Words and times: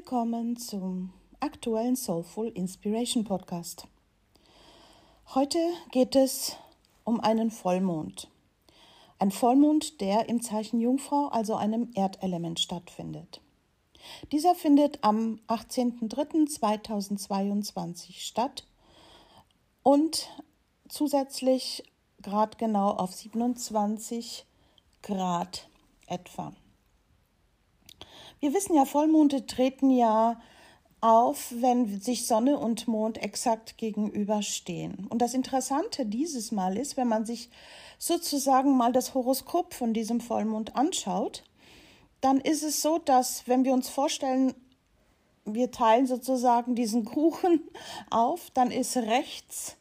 willkommen 0.00 0.56
zum 0.56 1.12
aktuellen 1.40 1.94
Soulful 1.94 2.48
Inspiration 2.48 3.24
Podcast. 3.24 3.86
Heute 5.34 5.58
geht 5.90 6.16
es 6.16 6.56
um 7.04 7.20
einen 7.20 7.50
Vollmond. 7.50 8.30
Ein 9.18 9.30
Vollmond, 9.30 10.00
der 10.00 10.30
im 10.30 10.40
Zeichen 10.40 10.80
Jungfrau, 10.80 11.26
also 11.26 11.54
einem 11.54 11.90
Erdelement, 11.92 12.60
stattfindet. 12.60 13.42
Dieser 14.32 14.54
findet 14.54 15.04
am 15.04 15.38
18.03.2022 15.48 18.20
statt 18.20 18.66
und 19.82 20.30
zusätzlich 20.88 21.82
Grad 22.22 22.56
genau 22.56 22.92
auf 22.92 23.12
27 23.12 24.46
Grad 25.02 25.68
etwa. 26.06 26.54
Wir 28.40 28.54
wissen 28.54 28.74
ja, 28.74 28.86
Vollmonde 28.86 29.46
treten 29.46 29.90
ja 29.90 30.40
auf, 31.02 31.52
wenn 31.56 32.00
sich 32.00 32.26
Sonne 32.26 32.58
und 32.58 32.88
Mond 32.88 33.22
exakt 33.22 33.76
gegenüberstehen. 33.76 35.06
Und 35.08 35.20
das 35.20 35.34
Interessante 35.34 36.06
dieses 36.06 36.50
Mal 36.50 36.78
ist, 36.78 36.96
wenn 36.96 37.08
man 37.08 37.26
sich 37.26 37.50
sozusagen 37.98 38.78
mal 38.78 38.92
das 38.92 39.12
Horoskop 39.12 39.74
von 39.74 39.92
diesem 39.92 40.20
Vollmond 40.20 40.74
anschaut, 40.74 41.44
dann 42.22 42.40
ist 42.40 42.62
es 42.62 42.80
so, 42.80 42.98
dass 42.98 43.46
wenn 43.46 43.64
wir 43.64 43.74
uns 43.74 43.90
vorstellen, 43.90 44.54
wir 45.44 45.70
teilen 45.70 46.06
sozusagen 46.06 46.74
diesen 46.74 47.04
Kuchen 47.04 47.60
auf, 48.10 48.50
dann 48.52 48.70
ist 48.70 48.96
rechts 48.96 49.76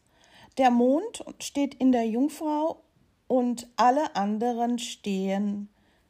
der 0.57 0.69
Mond 0.69 1.21
und 1.21 1.45
steht 1.45 1.75
in 1.75 1.93
der 1.93 2.05
Jungfrau 2.05 2.81
und 3.27 3.67
alle 3.77 4.17
anderen 4.17 4.79
stehen 4.79 5.69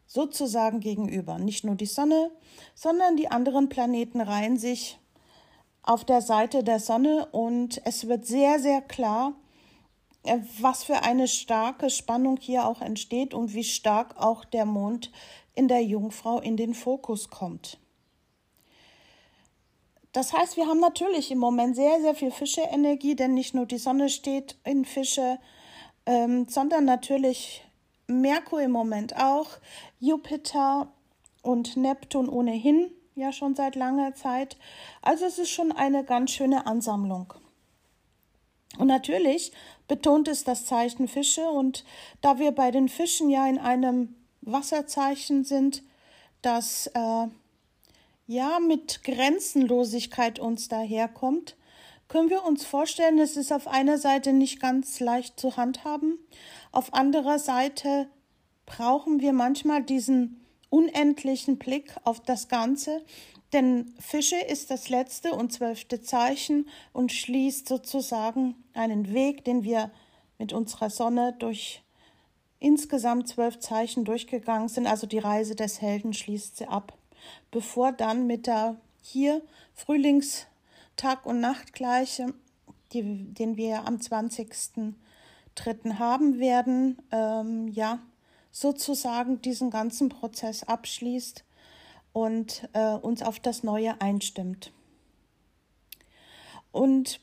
sozusagen 0.10 0.80
gegenüber. 0.80 1.38
Nicht 1.38 1.64
nur 1.64 1.76
die 1.76 1.86
Sonne, 1.86 2.32
sondern 2.74 3.16
die 3.16 3.30
anderen 3.30 3.70
Planeten 3.70 4.22
reihen 4.22 4.58
sich 4.58 4.98
auf 5.84 6.04
der 6.04 6.22
Seite 6.22 6.64
der 6.64 6.80
Sonne 6.80 7.28
und 7.32 7.80
es 7.86 8.08
wird 8.08 8.26
sehr, 8.26 8.60
sehr 8.60 8.82
klar, 8.82 9.34
äh, 10.24 10.40
was 10.60 10.84
für 10.84 11.04
eine 11.04 11.28
starke 11.28 11.92
Spannung 11.92 12.38
hier 12.38 12.66
auch 12.66 12.82
entsteht 12.82 13.36
und 13.36 13.54
wie 13.54 13.64
stark 13.64 14.18
auch 14.18 14.46
der 14.46 14.66
Mond 14.66 15.12
in 15.54 15.68
der 15.68 15.84
Jungfrau 15.84 16.40
in 16.40 16.58
den 16.58 16.74
Fokus 16.74 17.30
kommt. 17.30 17.78
Das 20.12 20.34
heißt, 20.34 20.58
wir 20.58 20.66
haben 20.66 20.80
natürlich 20.80 21.30
im 21.30 21.38
Moment 21.38 21.76
sehr, 21.76 22.02
sehr 22.02 22.16
viel 22.16 22.32
Fische-Energie, 22.32 23.16
denn 23.16 23.36
nicht 23.36 23.54
nur 23.54 23.68
die 23.68 23.78
Sonne 23.78 24.10
steht 24.10 24.58
in 24.64 24.86
Fische, 24.86 25.38
ähm, 26.08 26.48
sondern 26.50 26.86
natürlich 26.86 27.64
Merkur 28.10 28.62
im 28.62 28.72
Moment 28.72 29.16
auch, 29.16 29.50
Jupiter 30.00 30.92
und 31.42 31.78
Neptun 31.78 32.28
ohnehin 32.28 32.92
ja 33.16 33.32
schon 33.32 33.56
seit 33.56 33.76
langer 33.76 34.16
Zeit. 34.16 34.58
Also 35.02 35.26
es 35.26 35.40
ist 35.40 35.52
schon 35.52 35.72
eine 35.72 36.04
ganz 36.04 36.32
schöne 36.32 36.66
Ansammlung. 36.66 37.34
Und 38.78 38.88
natürlich 38.88 39.52
betont 39.88 40.28
es 40.28 40.44
das 40.44 40.66
Zeichen 40.66 41.08
Fische 41.08 41.50
und 41.50 41.84
da 42.22 42.40
wir 42.40 42.52
bei 42.52 42.72
den 42.72 42.88
Fischen 42.88 43.30
ja 43.30 43.48
in 43.48 43.58
einem 43.58 44.16
Wasserzeichen 44.42 45.44
sind, 45.44 45.84
das 46.42 46.88
äh, 46.94 47.28
ja 48.28 48.60
mit 48.60 49.04
Grenzenlosigkeit 49.04 50.40
uns 50.40 50.68
daherkommt, 50.68 51.56
können 52.10 52.30
wir 52.30 52.44
uns 52.44 52.66
vorstellen, 52.66 53.20
es 53.20 53.38
ist 53.38 53.54
auf 53.54 53.68
einer 53.68 53.98
Seite 53.98 54.34
nicht 54.34 54.60
ganz 54.60 55.00
leicht 55.00 55.40
zu 55.40 55.56
handhaben, 55.56 56.20
auf 56.72 56.94
anderer 56.94 57.40
Seite 57.40 58.10
brauchen 58.66 59.22
wir 59.22 59.32
manchmal 59.32 59.84
diesen 59.84 60.46
unendlichen 60.70 61.58
Blick 61.58 61.96
auf 62.04 62.20
das 62.20 62.50
Ganze, 62.50 63.04
denn 63.54 63.94
Fische 64.00 64.38
ist 64.38 64.70
das 64.70 64.90
letzte 64.90 65.32
und 65.32 65.54
zwölfte 65.54 66.02
Zeichen 66.02 66.68
und 66.94 67.12
schließt 67.12 67.68
sozusagen 67.68 68.56
einen 68.74 69.14
Weg, 69.14 69.46
den 69.46 69.64
wir 69.64 69.92
mit 70.38 70.54
unserer 70.54 70.90
Sonne 70.90 71.36
durch 71.40 71.84
insgesamt 72.60 73.28
zwölf 73.28 73.60
Zeichen 73.60 74.06
durchgegangen 74.06 74.68
sind. 74.68 74.86
Also 74.86 75.08
die 75.08 75.20
Reise 75.20 75.56
des 75.56 75.82
Helden 75.82 76.14
schließt 76.14 76.58
sie 76.58 76.68
ab, 76.68 76.98
bevor 77.52 77.92
dann 77.92 78.28
mit 78.28 78.46
der 78.46 78.80
hier 79.02 79.42
Frühlingstag 81.00 81.26
und 81.26 81.40
Nachtgleiche, 81.40 82.34
die, 82.92 83.34
den 83.34 83.56
wir 83.56 83.88
am 83.88 84.02
20 84.02 84.54
dritten 85.56 85.98
haben 85.98 86.40
werden, 86.40 87.02
ähm, 87.12 87.70
ja, 87.70 88.00
sozusagen 88.52 89.42
diesen 89.42 89.70
ganzen 89.70 90.10
Prozess 90.10 90.64
abschließt 90.64 91.46
und 92.12 92.68
äh, 92.74 92.96
uns 92.96 93.22
auf 93.22 93.40
das 93.40 93.64
Neue 93.64 94.02
einstimmt. 94.02 94.74
Und 96.74 97.22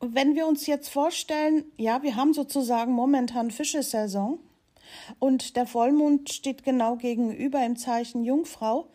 wenn 0.00 0.34
wir 0.34 0.46
uns 0.46 0.66
jetzt 0.66 0.90
vorstellen, 0.90 1.64
ja, 1.78 2.02
wir 2.02 2.14
haben 2.14 2.34
sozusagen 2.34 2.92
momentan 2.92 3.50
Fischesaison 3.50 4.38
und 5.18 5.56
der 5.56 5.66
Vollmond 5.66 6.30
steht 6.30 6.62
genau 6.62 6.96
gegenüber 6.96 7.64
im 7.64 7.76
Zeichen 7.76 8.22
Jungfrau, 8.22 8.90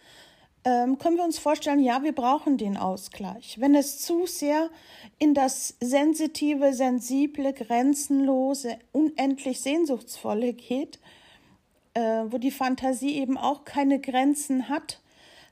können 0.66 1.18
wir 1.18 1.24
uns 1.24 1.38
vorstellen, 1.38 1.80
ja, 1.80 2.02
wir 2.02 2.14
brauchen 2.14 2.58
den 2.58 2.76
Ausgleich. 2.76 3.60
Wenn 3.60 3.76
es 3.76 4.00
zu 4.00 4.26
sehr 4.26 4.72
in 5.20 5.36
das 5.36 5.76
sensitive, 5.80 6.74
sensible, 6.74 7.54
grenzenlose, 7.54 8.80
unendlich 8.92 9.62
sehnsuchtsvolle 9.62 10.54
geht, 10.54 11.00
äh, 11.94 12.24
wo 12.30 12.40
die 12.40 12.50
Fantasie 12.50 13.16
eben 13.20 13.38
auch 13.38 13.64
keine 13.64 14.00
Grenzen 14.00 14.68
hat, 14.68 15.02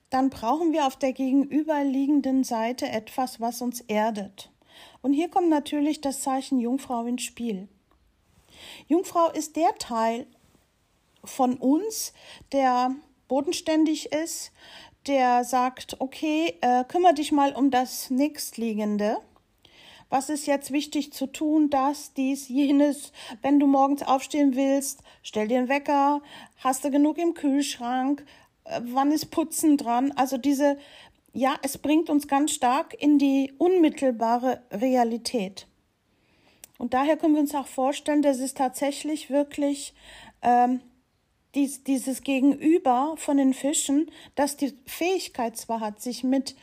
dann 0.10 0.32
brauchen 0.32 0.74
wir 0.74 0.88
auf 0.88 0.96
der 0.96 1.14
gegenüberliegenden 1.14 2.44
Seite 2.44 2.88
etwas, 2.90 3.40
was 3.40 3.62
uns 3.62 3.82
erdet. 3.82 4.52
Und 5.04 5.14
hier 5.14 5.30
kommt 5.30 5.50
natürlich 5.50 6.02
das 6.02 6.22
Zeichen 6.22 6.60
Jungfrau 6.60 7.06
ins 7.06 7.22
Spiel. 7.22 7.68
Jungfrau 8.88 9.30
ist 9.30 9.56
der 9.58 9.76
Teil 9.78 10.26
von 11.24 11.56
uns, 11.58 12.14
der 12.52 12.96
bodenständig 13.28 14.12
ist, 14.12 14.52
der 15.08 15.44
sagt, 15.44 15.98
okay, 16.00 16.56
äh, 16.62 16.84
kümmere 16.86 17.14
dich 17.14 17.32
mal 17.32 17.54
um 17.54 17.72
das 17.72 18.10
nächstliegende. 18.10 19.18
Was 20.10 20.30
ist 20.30 20.46
jetzt 20.46 20.72
wichtig 20.72 21.12
zu 21.12 21.26
tun? 21.26 21.70
Das, 21.70 22.14
dies, 22.14 22.48
jenes. 22.48 23.12
Wenn 23.42 23.60
du 23.60 23.66
morgens 23.66 24.04
aufstehen 24.04 24.56
willst, 24.56 25.02
stell 25.24 25.48
dir 25.48 25.58
einen 25.58 25.70
Wecker. 25.70 26.22
Hast 26.60 26.86
du 26.86 26.92
genug 26.92 27.18
im 27.18 27.34
Kühlschrank? 27.34 28.24
Äh, 28.66 28.82
wann 28.84 29.12
ist 29.12 29.32
Putzen 29.32 29.78
dran? 29.78 30.12
Also 30.12 30.38
diese, 30.38 30.78
ja, 31.34 31.56
es 31.64 31.78
bringt 31.78 32.10
uns 32.10 32.28
ganz 32.28 32.52
stark 32.52 32.96
in 33.02 33.18
die 33.18 33.54
unmittelbare 33.58 34.62
Realität. 34.72 35.68
Und 36.78 36.94
daher 36.94 37.18
können 37.18 37.34
wir 37.34 37.42
uns 37.42 37.56
auch 37.56 37.68
vorstellen, 37.68 38.22
dass 38.22 38.40
es 38.40 38.54
tatsächlich 38.54 39.30
wirklich 39.30 39.94
ähm, 40.42 40.82
dies, 41.56 41.84
dieses 41.84 42.22
Gegenüber 42.24 43.16
von 43.18 43.38
den 43.38 43.54
Fischen, 43.54 44.10
das 44.36 44.58
die 44.58 44.74
Fähigkeit 44.86 45.58
zwar 45.58 45.80
hat, 45.80 46.02
sich 46.02 46.24
mit, 46.24 46.56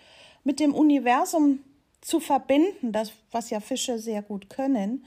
mit 0.45 0.61
dem 0.61 0.75
Universum 0.75 1.61
zu 2.01 2.21
verbinden, 2.21 2.93
das, 2.93 3.13
was 3.31 3.51
ja 3.51 3.61
Fische 3.61 3.99
sehr 3.99 4.23
gut 4.23 4.51
können, 4.51 5.05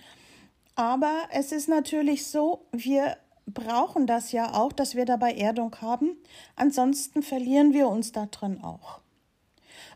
aber 0.75 1.23
es 1.31 1.51
ist 1.51 1.67
natürlich 1.67 2.25
so, 2.25 2.65
wir 2.71 3.17
brauchen 3.45 4.07
das 4.07 4.31
ja 4.31 4.53
auch, 4.53 4.71
dass 4.71 4.95
wir 4.95 5.05
dabei 5.05 5.33
Erdung 5.33 5.75
haben, 5.81 6.17
ansonsten 6.55 7.23
verlieren 7.23 7.73
wir 7.73 7.87
uns 7.87 8.11
da 8.11 8.25
drin 8.27 8.63
auch. 8.63 8.99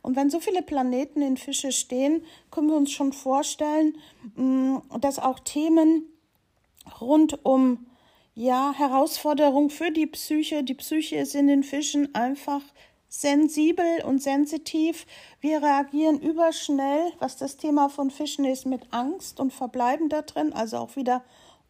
Und 0.02 0.16
wenn 0.16 0.30
so 0.30 0.40
viele 0.40 0.62
Planeten 0.62 1.22
in 1.22 1.38
Fische 1.38 1.72
stehen, 1.72 2.24
können 2.52 2.70
wir 2.70 2.76
uns 2.76 2.92
schon 2.92 3.14
vorstellen, 3.14 3.98
mm, 4.36 4.78
dass 5.02 5.20
auch 5.20 5.40
Themen 5.40 6.04
rund 7.02 7.44
um 7.46 7.88
ja, 8.38 8.72
Herausforderung 8.78 9.72
für 9.72 9.90
die 9.90 10.06
Psyche. 10.06 10.64
Die 10.64 10.76
Psyche 10.76 11.16
ist 11.16 11.34
in 11.34 11.48
den 11.48 11.64
Fischen 11.64 12.14
einfach 12.14 12.62
sensibel 13.10 14.04
und 14.06 14.22
sensitiv. 14.22 15.08
Wir 15.42 15.64
reagieren 15.64 16.20
überschnell, 16.20 17.14
was 17.18 17.38
das 17.38 17.58
Thema 17.58 17.90
von 17.90 18.12
Fischen 18.12 18.46
ist, 18.46 18.68
mit 18.68 18.94
Angst 18.94 19.40
und 19.40 19.54
verbleiben 19.54 20.08
da 20.08 20.22
drin, 20.22 20.54
also 20.54 20.78
auch 20.78 20.96
wieder 20.96 21.24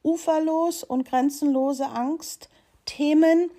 uferlos 0.04 0.84
und 0.84 1.08
grenzenlose 1.08 1.86
Angst. 1.86 2.50
Themen, 2.86 3.50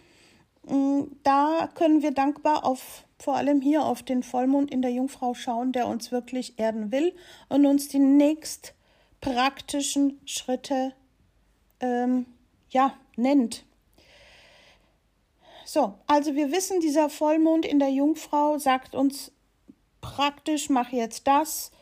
mm, 0.66 1.04
da 1.22 1.70
können 1.74 2.02
wir 2.02 2.10
dankbar 2.10 2.66
auf 2.66 3.04
vor 3.18 3.36
allem 3.36 3.62
hier 3.62 3.86
auf 3.86 4.02
den 4.02 4.22
Vollmond 4.22 4.70
in 4.70 4.82
der 4.82 4.92
Jungfrau 4.92 5.32
schauen, 5.32 5.72
der 5.72 5.88
uns 5.88 6.12
wirklich 6.12 6.58
erden 6.58 6.92
will 6.92 7.14
und 7.48 7.64
uns 7.64 7.88
die 7.88 8.00
nächst 8.00 8.74
praktischen 9.22 10.20
Schritte 10.26 10.92
ähm, 11.80 12.26
ja, 12.70 12.94
nennt. 13.16 13.64
So, 15.64 15.94
also 16.06 16.34
wir 16.34 16.50
wissen, 16.50 16.80
dieser 16.80 17.10
Vollmond 17.10 17.66
in 17.66 17.78
der 17.78 17.90
Jungfrau 17.90 18.58
sagt 18.58 18.94
uns 18.94 19.32
praktisch, 20.00 20.70
mach 20.70 20.90
jetzt 20.92 21.26
das, 21.26 21.72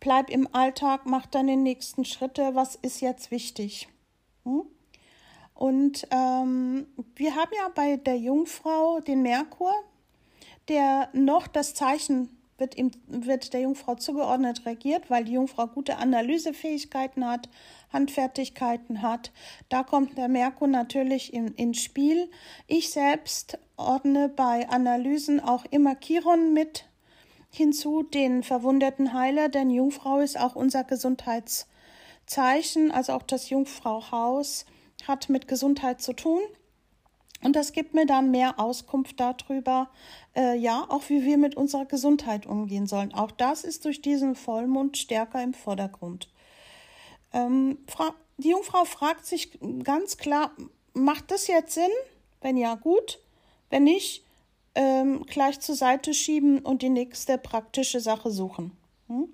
bleib 0.00 0.30
im 0.30 0.48
Alltag, 0.54 1.02
mach 1.04 1.26
deine 1.26 1.56
nächsten 1.56 2.04
Schritte, 2.04 2.54
was 2.54 2.74
ist 2.76 3.00
jetzt 3.00 3.30
wichtig. 3.30 3.88
Hm? 4.44 4.62
Und 5.54 6.06
ähm, 6.10 6.86
wir 7.14 7.36
haben 7.36 7.52
ja 7.56 7.68
bei 7.74 7.96
der 7.96 8.16
Jungfrau 8.16 9.00
den 9.00 9.22
Merkur, 9.22 9.72
der 10.68 11.10
noch 11.12 11.46
das 11.46 11.74
Zeichen 11.74 12.30
wird, 12.64 12.78
ihm, 12.78 12.92
wird 13.06 13.52
der 13.52 13.60
Jungfrau 13.60 13.94
zugeordnet 13.94 14.64
regiert, 14.64 15.10
weil 15.10 15.24
die 15.24 15.32
Jungfrau 15.32 15.66
gute 15.66 15.98
Analysefähigkeiten 15.98 17.26
hat, 17.26 17.50
Handfertigkeiten 17.92 19.02
hat. 19.02 19.32
Da 19.68 19.82
kommt 19.82 20.16
der 20.16 20.28
Merkur 20.28 20.66
natürlich 20.66 21.34
in, 21.34 21.48
ins 21.48 21.82
Spiel. 21.82 22.30
Ich 22.66 22.90
selbst 22.90 23.58
ordne 23.76 24.30
bei 24.30 24.66
Analysen 24.70 25.40
auch 25.40 25.66
immer 25.70 25.94
Chiron 26.00 26.54
mit 26.54 26.86
hinzu, 27.50 28.02
den 28.02 28.42
verwundeten 28.42 29.12
Heiler, 29.12 29.50
denn 29.50 29.68
Jungfrau 29.68 30.20
ist 30.20 30.40
auch 30.40 30.56
unser 30.56 30.84
Gesundheitszeichen, 30.84 32.90
also 32.90 33.12
auch 33.12 33.24
das 33.24 33.50
Jungfrauhaus 33.50 34.64
hat 35.06 35.28
mit 35.28 35.48
Gesundheit 35.48 36.00
zu 36.00 36.14
tun. 36.14 36.40
Und 37.44 37.54
das 37.56 37.72
gibt 37.72 37.92
mir 37.94 38.06
dann 38.06 38.30
mehr 38.30 38.58
Auskunft 38.58 39.20
darüber, 39.20 39.90
äh, 40.34 40.56
ja, 40.56 40.86
auch 40.88 41.10
wie 41.10 41.24
wir 41.24 41.36
mit 41.36 41.56
unserer 41.56 41.84
Gesundheit 41.84 42.46
umgehen 42.46 42.86
sollen. 42.86 43.12
Auch 43.12 43.30
das 43.30 43.64
ist 43.64 43.84
durch 43.84 44.00
diesen 44.00 44.34
Vollmond 44.34 44.96
stärker 44.96 45.42
im 45.42 45.52
Vordergrund. 45.52 46.30
Ähm, 47.34 47.78
die 48.38 48.48
Jungfrau 48.48 48.86
fragt 48.86 49.26
sich 49.26 49.58
ganz 49.82 50.16
klar, 50.16 50.52
macht 50.94 51.30
das 51.30 51.46
jetzt 51.46 51.74
Sinn? 51.74 51.90
Wenn 52.40 52.56
ja, 52.56 52.76
gut. 52.76 53.20
Wenn 53.68 53.84
nicht, 53.84 54.24
ähm, 54.74 55.24
gleich 55.26 55.60
zur 55.60 55.74
Seite 55.74 56.14
schieben 56.14 56.60
und 56.60 56.80
die 56.80 56.88
nächste 56.88 57.36
praktische 57.36 58.00
Sache 58.00 58.30
suchen. 58.30 58.72
Hm? 59.08 59.28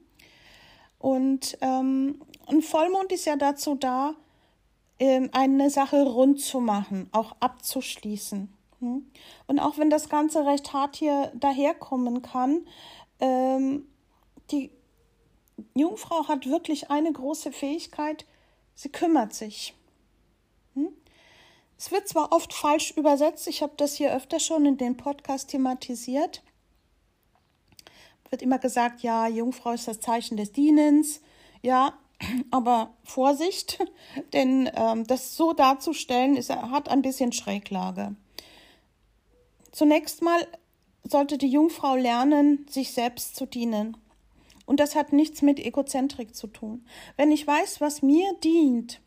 Und 0.98 1.56
ähm, 1.60 2.20
ein 2.48 2.60
Vollmond 2.60 3.12
ist 3.12 3.24
ja 3.24 3.36
dazu 3.36 3.76
da, 3.76 4.14
eine 5.00 5.70
Sache 5.70 6.02
rund 6.02 6.41
zu 6.41 6.61
machen, 6.61 7.08
auch 7.12 7.35
abzuschließen. 7.41 8.52
Hm? 8.81 9.11
Und 9.47 9.58
auch 9.58 9.79
wenn 9.79 9.91
das 9.91 10.08
Ganze 10.08 10.44
recht 10.44 10.73
hart 10.73 10.97
hier 10.97 11.32
daherkommen 11.35 12.23
kann, 12.23 12.67
ähm, 13.19 13.87
die 14.50 14.70
Jungfrau 15.75 16.29
hat 16.29 16.47
wirklich 16.47 16.91
eine 16.91 17.12
große 17.12 17.52
Fähigkeit, 17.52 18.26
sie 18.75 18.91
kümmert 18.91 19.32
sich. 19.32 19.75
Hm? 20.75 20.88
Es 21.79 21.91
wird 21.91 22.08
zwar 22.08 22.32
oft 22.32 22.53
falsch 22.53 22.91
übersetzt, 22.93 23.49
ich 23.49 23.62
habe 23.62 23.73
das 23.76 23.94
hier 23.94 24.14
öfter 24.14 24.38
schon 24.38 24.67
in 24.67 24.76
den 24.76 24.96
Podcast 24.96 25.49
thematisiert. 25.50 26.43
Wird 28.29 28.43
immer 28.43 28.58
gesagt, 28.58 29.03
ja, 29.03 29.26
Jungfrau 29.26 29.73
ist 29.73 29.88
das 29.88 30.00
Zeichen 30.00 30.37
des 30.37 30.53
Dienens. 30.53 31.20
Ja, 31.62 31.94
aber 32.50 32.94
Vorsicht, 33.05 33.78
denn 34.32 34.70
ähm, 34.75 35.06
das 35.06 35.37
so 35.37 35.52
darzustellen, 35.52 36.37
ist, 36.37 36.50
hat 36.50 36.88
ein 36.88 37.02
bisschen 37.02 37.32
Schräglage. 37.32 38.14
Zunächst 39.72 40.22
mal 40.22 40.46
sollte 41.05 41.38
die 41.38 41.49
Jungfrau 41.50 41.96
lernen, 41.96 42.67
sich 42.69 42.93
selbst 42.93 43.37
zu 43.37 43.46
dienen. 43.46 43.96
Und 44.67 44.78
das 44.81 44.94
hat 44.94 45.12
nichts 45.12 45.43
mit 45.43 45.58
Egozentrik 45.58 46.34
zu 46.34 46.46
tun. 46.46 46.84
Wenn 47.17 47.32
ich 47.32 47.46
weiß, 47.46 47.81
was 47.81 48.02
mir 48.02 48.32
dient, 48.44 49.00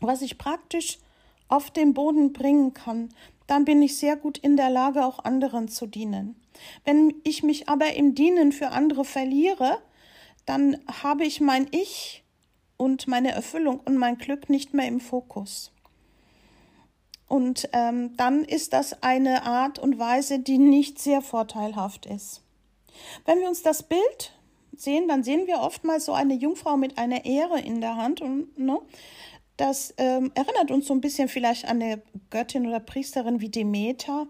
was 0.00 0.22
ich 0.22 0.38
praktisch 0.38 0.98
auf 1.48 1.70
den 1.70 1.92
Boden 1.92 2.32
bringen 2.32 2.72
kann, 2.72 3.10
dann 3.46 3.64
bin 3.66 3.82
ich 3.82 3.98
sehr 3.98 4.16
gut 4.16 4.38
in 4.38 4.56
der 4.56 4.70
Lage, 4.70 5.04
auch 5.04 5.24
anderen 5.24 5.68
zu 5.68 5.86
dienen. 5.86 6.36
Wenn 6.84 7.14
ich 7.24 7.42
mich 7.42 7.68
aber 7.68 7.94
im 7.94 8.14
Dienen 8.14 8.52
für 8.52 8.68
andere 8.68 9.04
verliere, 9.04 9.78
dann 10.46 10.78
habe 11.02 11.24
ich 11.24 11.40
mein 11.40 11.68
Ich 11.70 12.24
und 12.76 13.06
meine 13.06 13.32
Erfüllung 13.32 13.80
und 13.84 13.96
mein 13.96 14.18
Glück 14.18 14.50
nicht 14.50 14.74
mehr 14.74 14.86
im 14.86 15.00
Fokus. 15.00 15.72
Und 17.28 17.68
ähm, 17.72 18.16
dann 18.16 18.44
ist 18.44 18.72
das 18.74 19.02
eine 19.02 19.44
Art 19.44 19.78
und 19.78 19.98
Weise, 19.98 20.38
die 20.38 20.58
nicht 20.58 20.98
sehr 20.98 21.22
vorteilhaft 21.22 22.04
ist. 22.06 22.42
Wenn 23.24 23.40
wir 23.40 23.48
uns 23.48 23.62
das 23.62 23.84
Bild 23.84 24.36
sehen, 24.76 25.08
dann 25.08 25.22
sehen 25.22 25.46
wir 25.46 25.60
oftmals 25.60 26.04
so 26.04 26.12
eine 26.12 26.34
Jungfrau 26.34 26.76
mit 26.76 26.98
einer 26.98 27.24
Ehre 27.24 27.60
in 27.60 27.80
der 27.80 27.96
Hand. 27.96 28.20
Und 28.20 28.58
ne, 28.58 28.78
das 29.56 29.94
ähm, 29.96 30.32
erinnert 30.34 30.70
uns 30.70 30.86
so 30.86 30.94
ein 30.94 31.00
bisschen 31.00 31.28
vielleicht 31.28 31.64
an 31.64 31.80
eine 31.80 32.02
Göttin 32.30 32.66
oder 32.66 32.80
Priesterin 32.80 33.40
wie 33.40 33.48
Demeter, 33.48 34.26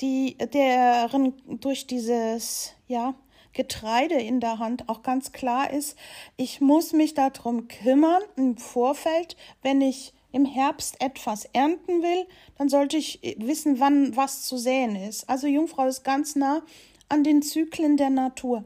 die 0.00 0.36
deren 0.52 1.34
durch 1.60 1.86
dieses 1.86 2.74
ja 2.86 3.14
Getreide 3.56 4.14
in 4.14 4.38
der 4.38 4.58
Hand 4.58 4.88
auch 4.88 5.02
ganz 5.02 5.32
klar 5.32 5.70
ist, 5.70 5.96
ich 6.36 6.60
muss 6.60 6.92
mich 6.92 7.14
darum 7.14 7.68
kümmern 7.68 8.22
im 8.36 8.58
Vorfeld, 8.58 9.36
wenn 9.62 9.80
ich 9.80 10.12
im 10.30 10.44
Herbst 10.44 11.00
etwas 11.00 11.46
ernten 11.46 12.02
will, 12.02 12.26
dann 12.58 12.68
sollte 12.68 12.98
ich 12.98 13.20
wissen, 13.38 13.80
wann 13.80 14.14
was 14.14 14.42
zu 14.42 14.58
säen 14.58 14.94
ist. 14.94 15.28
Also 15.30 15.46
Jungfrau 15.46 15.86
ist 15.86 16.04
ganz 16.04 16.36
nah 16.36 16.60
an 17.08 17.24
den 17.24 17.40
Zyklen 17.40 17.96
der 17.96 18.10
Natur. 18.10 18.64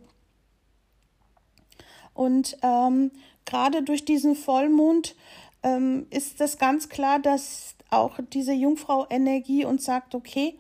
Und 2.13 2.59
ähm, 2.63 3.13
gerade 3.45 3.85
durch 3.85 4.05
diesen 4.05 4.35
Vollmond 4.35 5.15
ähm, 5.63 6.07
ist 6.11 6.41
das 6.41 6.59
ganz 6.59 6.89
klar, 6.89 7.21
dass 7.21 7.77
auch 7.91 8.19
diese 8.33 8.53
Jungfrau 8.53 9.07
Energie 9.09 9.65
und 9.65 9.81
sagt, 9.81 10.17
okay, 10.17 10.59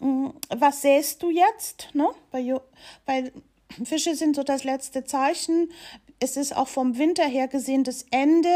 mm, 0.00 0.28
was 0.50 0.82
säst 0.82 1.22
du 1.22 1.30
jetzt? 1.30 1.88
Ne? 1.94 2.08
Weil, 2.30 2.60
weil 3.06 3.32
Fische 3.84 4.14
sind 4.14 4.36
so 4.36 4.42
das 4.42 4.64
letzte 4.64 5.04
Zeichen. 5.04 5.70
Es 6.20 6.36
ist 6.36 6.56
auch 6.56 6.68
vom 6.68 6.98
Winter 6.98 7.24
her 7.24 7.48
gesehen 7.48 7.84
das 7.84 8.06
Ende. 8.10 8.54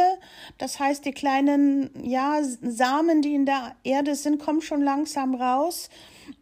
Das 0.58 0.78
heißt, 0.78 1.04
die 1.04 1.12
kleinen 1.12 1.90
ja, 2.02 2.40
Samen, 2.62 3.22
die 3.22 3.34
in 3.34 3.46
der 3.46 3.74
Erde 3.84 4.14
sind, 4.14 4.38
kommen 4.38 4.62
schon 4.62 4.82
langsam 4.82 5.34
raus. 5.34 5.90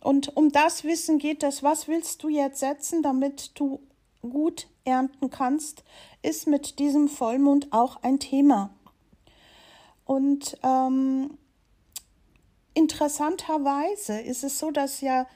Und 0.01 0.37
um 0.37 0.51
das 0.51 0.85
Wissen 0.85 1.19
geht 1.19 1.43
es, 1.43 1.63
was 1.63 1.89
willst 1.89 2.23
du 2.23 2.29
jetzt 2.29 2.61
setzen, 2.61 3.03
damit 3.03 3.53
du 3.55 3.81
gut 4.23 4.69
ernten 4.85 5.31
kannst, 5.31 5.85
ist 6.23 6.47
mit 6.47 6.79
diesem 6.79 7.09
Vollmond 7.09 7.73
auch 7.73 8.03
ein 8.03 8.19
Thema. 8.19 8.71
Und 10.05 10.59
ähm, 10.63 11.39
interessanterweise 12.75 14.21
ist 14.21 14.45
es 14.45 14.59
so, 14.59 14.71
dass 14.71 15.01
ja 15.01 15.27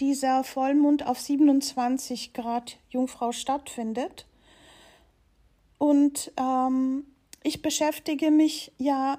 dieser 0.00 0.44
Vollmond 0.44 1.06
auf 1.06 1.18
27 1.18 2.32
Grad 2.32 2.78
Jungfrau 2.90 3.32
stattfindet. 3.32 4.26
Und 5.78 6.32
ähm, 6.36 7.04
ich 7.42 7.62
beschäftige 7.62 8.30
mich 8.30 8.72
ja 8.78 9.18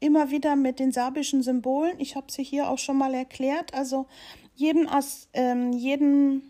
immer 0.00 0.30
wieder 0.30 0.56
mit 0.56 0.80
den 0.80 0.92
sabischen 0.92 1.42
Symbolen. 1.42 1.98
Ich 2.00 2.16
habe 2.16 2.30
sie 2.30 2.42
hier 2.42 2.68
auch 2.68 2.78
schon 2.78 2.98
mal 2.98 3.14
erklärt. 3.14 3.74
Also 3.74 4.06
jeden, 4.54 4.88
As, 4.88 5.28
ähm, 5.32 5.72
jeden 5.72 6.42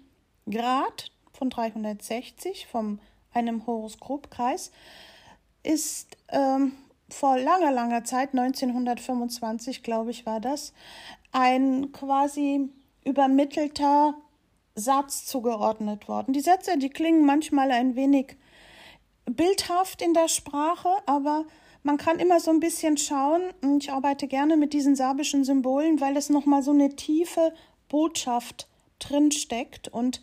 Grad 0.51 1.11
von 1.33 1.51
360 1.51 2.67
von 2.67 2.99
einem 3.33 3.67
Horoskopkreis 3.67 4.73
ist 5.63 6.17
ähm, 6.29 6.73
vor 7.09 7.39
langer, 7.39 7.71
langer 7.71 8.05
Zeit, 8.05 8.31
1925 8.31 9.83
glaube 9.83 10.11
ich 10.11 10.27
war 10.27 10.41
das, 10.41 10.73
ein 11.31 11.93
quasi 11.93 12.71
übermittelter 13.05 14.15
Satz 14.75 15.27
zugeordnet 15.27 16.09
worden. 16.09 16.33
Die 16.33 16.41
Sätze, 16.41 16.79
die 16.79 16.91
klingen 16.91 17.27
manchmal 17.27 17.71
ein 17.71 17.95
wenig 17.95 18.37
bildhaft 19.27 20.03
in 20.03 20.15
der 20.15 20.29
Sprache, 20.29 20.89
aber 21.07 21.45
man 21.83 21.97
kann 21.97 22.19
immer 22.19 22.41
so 22.41 22.51
ein 22.51 22.61
bisschen 22.61 22.97
schauen. 22.97 23.43
Ich 23.79 23.91
arbeite 23.91 24.29
gerne 24.29 24.57
mit 24.57 24.73
diesen 24.73 24.97
serbischen 24.97 25.45
Symbolen, 25.45 26.01
weil 26.01 26.17
es 26.17 26.31
nochmal 26.31 26.63
so 26.63 26.71
eine 26.71 26.95
tiefe 26.95 27.53
Botschaft 27.89 28.69
drin 28.99 29.33
steckt. 29.33 29.89
Und 29.89 30.23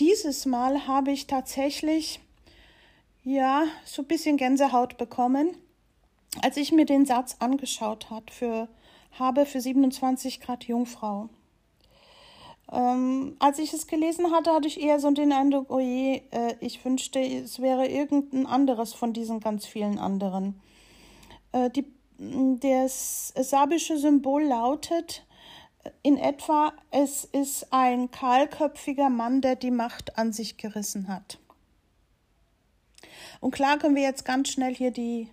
dieses 0.00 0.46
Mal 0.46 0.86
habe 0.86 1.12
ich 1.12 1.26
tatsächlich, 1.26 2.20
ja, 3.22 3.64
so 3.84 4.02
ein 4.02 4.08
bisschen 4.08 4.36
Gänsehaut 4.36 4.96
bekommen, 4.96 5.56
als 6.42 6.56
ich 6.56 6.72
mir 6.72 6.86
den 6.86 7.06
Satz 7.06 7.36
angeschaut 7.38 8.10
hat 8.10 8.30
für, 8.30 8.68
habe 9.12 9.46
für 9.46 9.60
27 9.60 10.40
Grad 10.40 10.64
Jungfrau. 10.64 11.28
Ähm, 12.72 13.36
als 13.40 13.58
ich 13.58 13.72
es 13.72 13.86
gelesen 13.86 14.32
hatte, 14.32 14.52
hatte 14.52 14.68
ich 14.68 14.80
eher 14.80 14.98
so 14.98 15.10
den 15.10 15.32
Eindruck, 15.32 15.70
oh 15.70 15.80
je, 15.80 16.22
äh, 16.30 16.54
ich 16.60 16.84
wünschte, 16.84 17.20
es 17.20 17.60
wäre 17.60 17.86
irgendein 17.86 18.46
anderes 18.46 18.94
von 18.94 19.12
diesen 19.12 19.40
ganz 19.40 19.66
vielen 19.66 19.98
anderen. 19.98 20.60
Äh, 21.52 21.70
die, 21.70 21.86
das 22.18 23.34
sabische 23.36 23.98
Symbol 23.98 24.44
lautet 24.44 25.26
äh, 25.84 25.90
in 26.02 26.16
etwa, 26.16 26.72
es 26.90 27.24
ist 27.24 27.72
ein 27.72 28.10
kahlköpfiger 28.10 29.10
Mann, 29.10 29.42
der 29.42 29.56
die 29.56 29.70
Macht 29.70 30.16
an 30.18 30.32
sich 30.32 30.56
gerissen 30.56 31.08
hat. 31.08 31.38
Und 33.40 33.50
klar 33.50 33.78
können 33.78 33.94
wir 33.94 34.02
jetzt 34.02 34.24
ganz 34.24 34.48
schnell 34.48 34.74
hier 34.74 34.90
die, 34.90 35.28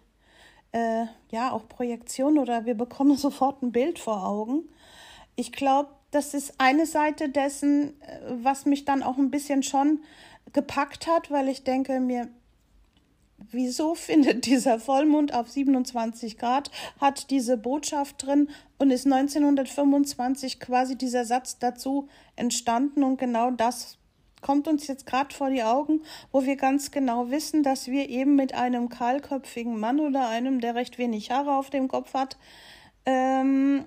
äh, 0.73 1.05
ja, 1.31 1.51
auch 1.51 1.69
Projektion 1.69 2.37
oder 2.37 2.65
wir 2.65 2.75
bekommen 2.75 3.15
sofort 3.17 3.61
ein 3.61 3.71
Bild 3.71 3.99
vor 3.99 4.27
Augen. 4.27 4.63
Ich 5.37 5.53
glaube, 5.53 5.89
das 6.11 6.33
ist 6.33 6.53
eine 6.57 6.85
Seite 6.85 7.29
dessen, 7.29 7.99
äh, 8.01 8.19
was 8.43 8.65
mich 8.65 8.85
dann 8.85 9.03
auch 9.03 9.17
ein 9.17 9.31
bisschen 9.31 9.63
schon 9.63 10.01
gepackt 10.53 11.07
hat, 11.07 11.31
weil 11.31 11.47
ich 11.47 11.63
denke 11.63 11.99
mir, 11.99 12.27
wieso 13.49 13.95
findet 13.95 14.45
dieser 14.45 14.79
Vollmond 14.79 15.33
auf 15.33 15.49
27 15.49 16.37
Grad, 16.37 16.69
hat 16.99 17.31
diese 17.31 17.57
Botschaft 17.57 18.25
drin 18.25 18.49
und 18.77 18.91
ist 18.91 19.05
1925 19.05 20.59
quasi 20.59 20.97
dieser 20.97 21.25
Satz 21.25 21.57
dazu 21.57 22.07
entstanden 22.35 23.03
und 23.03 23.17
genau 23.17 23.51
das 23.51 23.97
kommt 24.41 24.67
uns 24.67 24.87
jetzt 24.87 25.05
gerade 25.05 25.33
vor 25.33 25.51
die 25.51 25.61
Augen, 25.61 26.01
wo 26.31 26.43
wir 26.45 26.55
ganz 26.55 26.89
genau 26.89 27.29
wissen, 27.29 27.61
dass 27.61 27.87
wir 27.87 28.09
eben 28.09 28.35
mit 28.35 28.55
einem 28.55 28.89
kahlköpfigen 28.89 29.79
Mann 29.79 29.99
oder 29.99 30.27
einem, 30.29 30.59
der 30.61 30.73
recht 30.73 30.97
wenig 30.97 31.29
Haare 31.29 31.55
auf 31.55 31.69
dem 31.69 31.87
Kopf 31.87 32.15
hat, 32.15 32.37
ähm, 33.05 33.85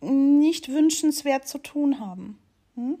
nicht 0.00 0.68
wünschenswert 0.68 1.48
zu 1.48 1.58
tun 1.58 2.00
haben. 2.00 2.38
Hm? 2.74 2.98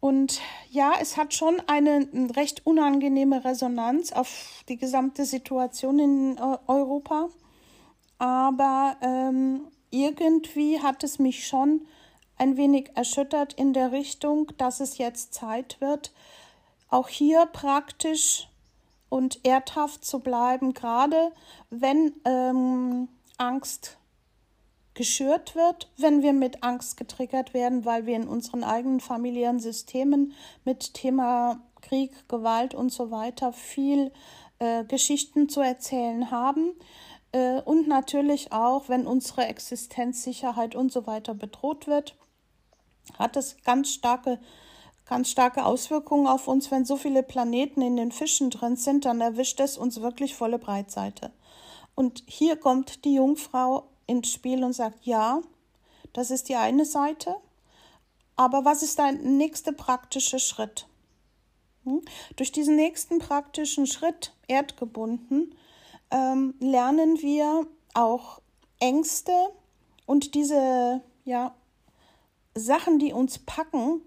Und 0.00 0.40
ja, 0.70 0.92
es 1.00 1.16
hat 1.16 1.34
schon 1.34 1.60
eine 1.66 2.08
recht 2.36 2.66
unangenehme 2.66 3.44
Resonanz 3.44 4.12
auf 4.12 4.62
die 4.68 4.76
gesamte 4.76 5.24
Situation 5.24 5.98
in 5.98 6.38
Europa. 6.66 7.28
Aber 8.18 8.96
ähm, 9.00 9.68
irgendwie 9.90 10.80
hat 10.80 11.02
es 11.02 11.18
mich 11.18 11.46
schon 11.46 11.86
ein 12.38 12.56
wenig 12.56 12.90
erschüttert 12.94 13.54
in 13.54 13.72
der 13.72 13.92
Richtung, 13.92 14.52
dass 14.58 14.80
es 14.80 14.98
jetzt 14.98 15.34
Zeit 15.34 15.80
wird, 15.80 16.12
auch 16.88 17.08
hier 17.08 17.46
praktisch 17.46 18.48
und 19.08 19.44
erdhaft 19.44 20.04
zu 20.04 20.20
bleiben, 20.20 20.74
gerade 20.74 21.32
wenn 21.70 22.12
ähm, 22.24 23.08
Angst 23.38 23.98
geschürt 24.96 25.54
wird, 25.54 25.88
wenn 25.96 26.22
wir 26.22 26.32
mit 26.32 26.64
Angst 26.64 26.96
getriggert 26.96 27.54
werden, 27.54 27.84
weil 27.84 28.06
wir 28.06 28.16
in 28.16 28.26
unseren 28.26 28.64
eigenen 28.64 28.98
familiären 28.98 29.60
Systemen 29.60 30.32
mit 30.64 30.94
Thema 30.94 31.60
Krieg, 31.82 32.28
Gewalt 32.28 32.74
und 32.74 32.90
so 32.90 33.12
weiter 33.12 33.52
viel 33.52 34.10
äh, 34.58 34.84
Geschichten 34.84 35.48
zu 35.48 35.60
erzählen 35.60 36.32
haben. 36.32 36.72
Äh, 37.30 37.60
und 37.60 37.86
natürlich 37.86 38.52
auch, 38.52 38.88
wenn 38.88 39.06
unsere 39.06 39.46
Existenzsicherheit 39.46 40.74
und 40.74 40.90
so 40.90 41.06
weiter 41.06 41.34
bedroht 41.34 41.86
wird, 41.86 42.16
hat 43.18 43.36
es 43.36 43.56
ganz 43.62 43.90
starke 43.90 44.40
ganz 45.04 45.30
starke 45.30 45.64
Auswirkungen 45.64 46.26
auf 46.26 46.48
uns. 46.48 46.72
Wenn 46.72 46.84
so 46.84 46.96
viele 46.96 47.22
Planeten 47.22 47.80
in 47.80 47.96
den 47.96 48.10
Fischen 48.10 48.50
drin 48.50 48.74
sind, 48.74 49.04
dann 49.04 49.20
erwischt 49.20 49.60
es 49.60 49.78
uns 49.78 50.00
wirklich 50.00 50.34
volle 50.34 50.58
Breitseite. 50.58 51.30
Und 51.94 52.24
hier 52.26 52.56
kommt 52.56 53.04
die 53.04 53.14
Jungfrau 53.14 53.84
ins 54.06 54.30
Spiel 54.30 54.64
und 54.64 54.72
sagt, 54.72 55.04
ja, 55.04 55.40
das 56.12 56.30
ist 56.30 56.48
die 56.48 56.56
eine 56.56 56.84
Seite, 56.84 57.36
aber 58.36 58.64
was 58.64 58.82
ist 58.82 58.98
dein 58.98 59.36
nächster 59.36 59.72
praktischer 59.72 60.38
Schritt? 60.38 60.86
Hm? 61.84 62.02
Durch 62.36 62.52
diesen 62.52 62.76
nächsten 62.76 63.18
praktischen 63.18 63.86
Schritt, 63.86 64.32
erdgebunden, 64.48 65.54
ähm, 66.10 66.54
lernen 66.60 67.20
wir 67.20 67.66
auch 67.94 68.40
Ängste 68.78 69.32
und 70.04 70.34
diese 70.34 71.00
ja, 71.24 71.54
Sachen, 72.54 72.98
die 72.98 73.12
uns 73.12 73.38
packen, 73.38 74.02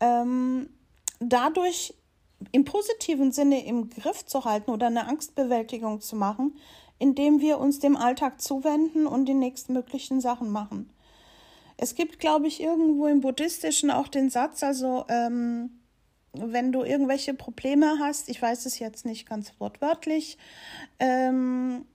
ähm, 0.00 0.70
dadurch 1.18 1.94
im 2.52 2.64
positiven 2.64 3.32
Sinne 3.32 3.64
im 3.66 3.90
Griff 3.90 4.24
zu 4.24 4.44
halten 4.44 4.70
oder 4.70 4.86
eine 4.86 5.06
Angstbewältigung 5.06 6.00
zu 6.00 6.16
machen, 6.16 6.56
indem 7.00 7.40
wir 7.40 7.58
uns 7.58 7.80
dem 7.80 7.96
Alltag 7.96 8.40
zuwenden 8.40 9.06
und 9.06 9.24
die 9.24 9.34
nächstmöglichen 9.34 10.20
Sachen 10.20 10.50
machen. 10.50 10.90
Es 11.76 11.96
gibt, 11.96 12.20
glaube 12.20 12.46
ich, 12.46 12.62
irgendwo 12.62 13.06
im 13.06 13.22
Buddhistischen 13.22 13.90
auch 13.90 14.06
den 14.06 14.30
Satz, 14.30 14.62
also 14.62 15.06
ähm, 15.08 15.70
wenn 16.32 16.70
du 16.70 16.84
irgendwelche 16.84 17.34
Probleme 17.34 17.96
hast, 17.98 18.28
ich 18.28 18.40
weiß 18.40 18.66
es 18.66 18.78
jetzt 18.78 19.04
nicht 19.04 19.28
ganz 19.28 19.52
wortwörtlich, 19.58 20.38
ähm, 20.98 21.86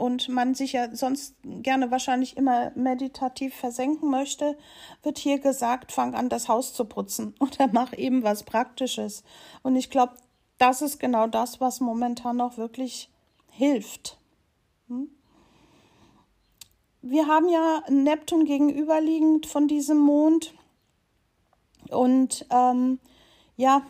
und 0.00 0.30
man 0.30 0.54
sich 0.54 0.72
ja 0.72 0.96
sonst 0.96 1.34
gerne 1.44 1.90
wahrscheinlich 1.90 2.38
immer 2.38 2.72
meditativ 2.74 3.54
versenken 3.54 4.08
möchte, 4.08 4.56
wird 5.02 5.18
hier 5.18 5.38
gesagt, 5.38 5.92
fang 5.92 6.14
an, 6.14 6.30
das 6.30 6.48
Haus 6.48 6.72
zu 6.72 6.86
putzen 6.86 7.34
oder 7.40 7.68
mach 7.70 7.92
eben 7.92 8.22
was 8.22 8.44
Praktisches. 8.44 9.22
Und 9.62 9.76
ich 9.76 9.90
glaube, 9.90 10.14
das 10.56 10.80
ist 10.80 10.98
genau 10.98 11.26
das, 11.26 11.60
was 11.60 11.80
momentan 11.80 12.38
noch 12.38 12.56
wirklich 12.56 13.10
hilft. 13.50 14.19
Hm? 14.90 15.08
Wir 17.00 17.28
haben 17.28 17.48
ja 17.48 17.82
Neptun 17.88 18.44
gegenüberliegend 18.44 19.46
von 19.46 19.68
diesem 19.68 19.98
Mond. 19.98 20.52
Und 21.88 22.44
ähm, 22.50 22.98
ja, 23.56 23.86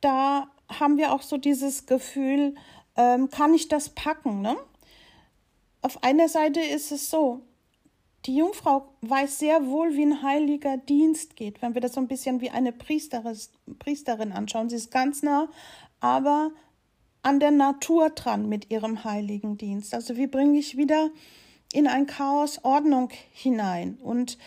da 0.00 0.48
haben 0.68 0.96
wir 0.96 1.12
auch 1.12 1.22
so 1.22 1.36
dieses 1.36 1.86
Gefühl, 1.86 2.54
ähm, 2.96 3.28
kann 3.28 3.52
ich 3.52 3.68
das 3.68 3.90
packen? 3.90 4.40
Ne? 4.40 4.56
Auf 5.82 6.02
einer 6.02 6.28
Seite 6.28 6.60
ist 6.60 6.92
es 6.92 7.10
so, 7.10 7.42
die 8.24 8.36
Jungfrau 8.36 8.88
weiß 9.02 9.38
sehr 9.38 9.66
wohl, 9.66 9.94
wie 9.94 10.06
ein 10.06 10.22
heiliger 10.22 10.78
Dienst 10.78 11.36
geht, 11.36 11.60
wenn 11.60 11.74
wir 11.74 11.82
das 11.82 11.92
so 11.92 12.00
ein 12.00 12.08
bisschen 12.08 12.40
wie 12.40 12.50
eine 12.50 12.72
Priesterin 12.72 14.32
anschauen. 14.32 14.70
Sie 14.70 14.76
ist 14.76 14.90
ganz 14.90 15.22
nah, 15.22 15.48
aber 16.00 16.52
an 17.24 17.40
der 17.40 17.50
Natur 17.50 18.10
dran 18.10 18.48
mit 18.48 18.70
ihrem 18.70 19.04
heiligen 19.04 19.56
Dienst. 19.56 19.94
Also 19.94 20.16
wie 20.16 20.26
bringe 20.26 20.58
ich 20.58 20.76
wieder 20.76 21.10
in 21.72 21.88
ein 21.88 22.06
Chaos 22.06 22.60
Ordnung 22.62 23.08
hinein. 23.32 23.98
Und 24.00 24.38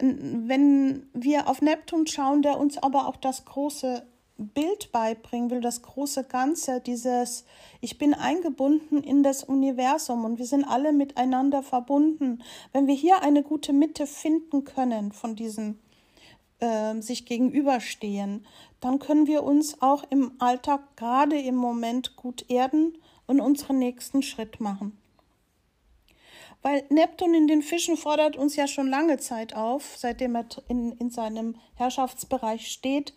wenn 0.00 1.08
wir 1.12 1.48
auf 1.48 1.60
Neptun 1.60 2.06
schauen, 2.06 2.42
der 2.42 2.58
uns 2.58 2.78
aber 2.78 3.08
auch 3.08 3.16
das 3.16 3.44
große 3.44 4.06
Bild 4.38 4.92
beibringen 4.92 5.50
will, 5.50 5.60
das 5.60 5.82
große 5.82 6.24
Ganze, 6.24 6.80
dieses 6.80 7.44
Ich 7.80 7.98
bin 7.98 8.14
eingebunden 8.14 9.02
in 9.02 9.22
das 9.22 9.42
Universum 9.42 10.24
und 10.24 10.38
wir 10.38 10.46
sind 10.46 10.64
alle 10.64 10.92
miteinander 10.92 11.62
verbunden. 11.62 12.42
Wenn 12.72 12.86
wir 12.86 12.94
hier 12.94 13.22
eine 13.22 13.42
gute 13.42 13.72
Mitte 13.72 14.06
finden 14.06 14.64
können 14.64 15.12
von 15.12 15.36
diesem 15.36 15.78
äh, 16.60 17.00
sich 17.00 17.26
gegenüberstehen, 17.26 18.46
dann 18.80 18.98
können 18.98 19.26
wir 19.26 19.42
uns 19.42 19.80
auch 19.80 20.04
im 20.10 20.32
Alltag 20.38 20.96
gerade 20.96 21.38
im 21.38 21.56
Moment 21.56 22.16
gut 22.16 22.44
erden 22.48 22.98
und 23.26 23.40
unseren 23.40 23.78
nächsten 23.78 24.22
Schritt 24.22 24.60
machen. 24.60 24.96
Weil 26.62 26.84
Neptun 26.88 27.34
in 27.34 27.46
den 27.46 27.62
Fischen 27.62 27.96
fordert 27.96 28.36
uns 28.36 28.56
ja 28.56 28.66
schon 28.66 28.88
lange 28.88 29.18
Zeit 29.18 29.54
auf, 29.54 29.96
seitdem 29.96 30.34
er 30.34 30.46
in, 30.68 30.92
in 30.92 31.10
seinem 31.10 31.56
Herrschaftsbereich 31.76 32.68
steht, 32.68 33.14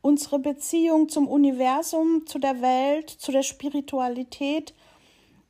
unsere 0.00 0.38
Beziehung 0.38 1.08
zum 1.08 1.28
Universum, 1.28 2.26
zu 2.26 2.38
der 2.38 2.60
Welt, 2.60 3.10
zu 3.10 3.32
der 3.32 3.42
Spiritualität 3.42 4.74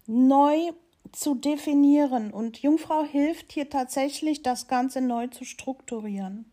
neu 0.07 0.73
zu 1.13 1.35
definieren. 1.35 2.33
Und 2.33 2.59
Jungfrau 2.59 3.03
hilft 3.03 3.53
hier 3.53 3.71
tatsächlich, 3.71 4.43
das 4.43 4.69
Ganze 4.69 5.01
neu 5.01 5.29
zu 5.29 5.45
strukturieren. 5.45 6.51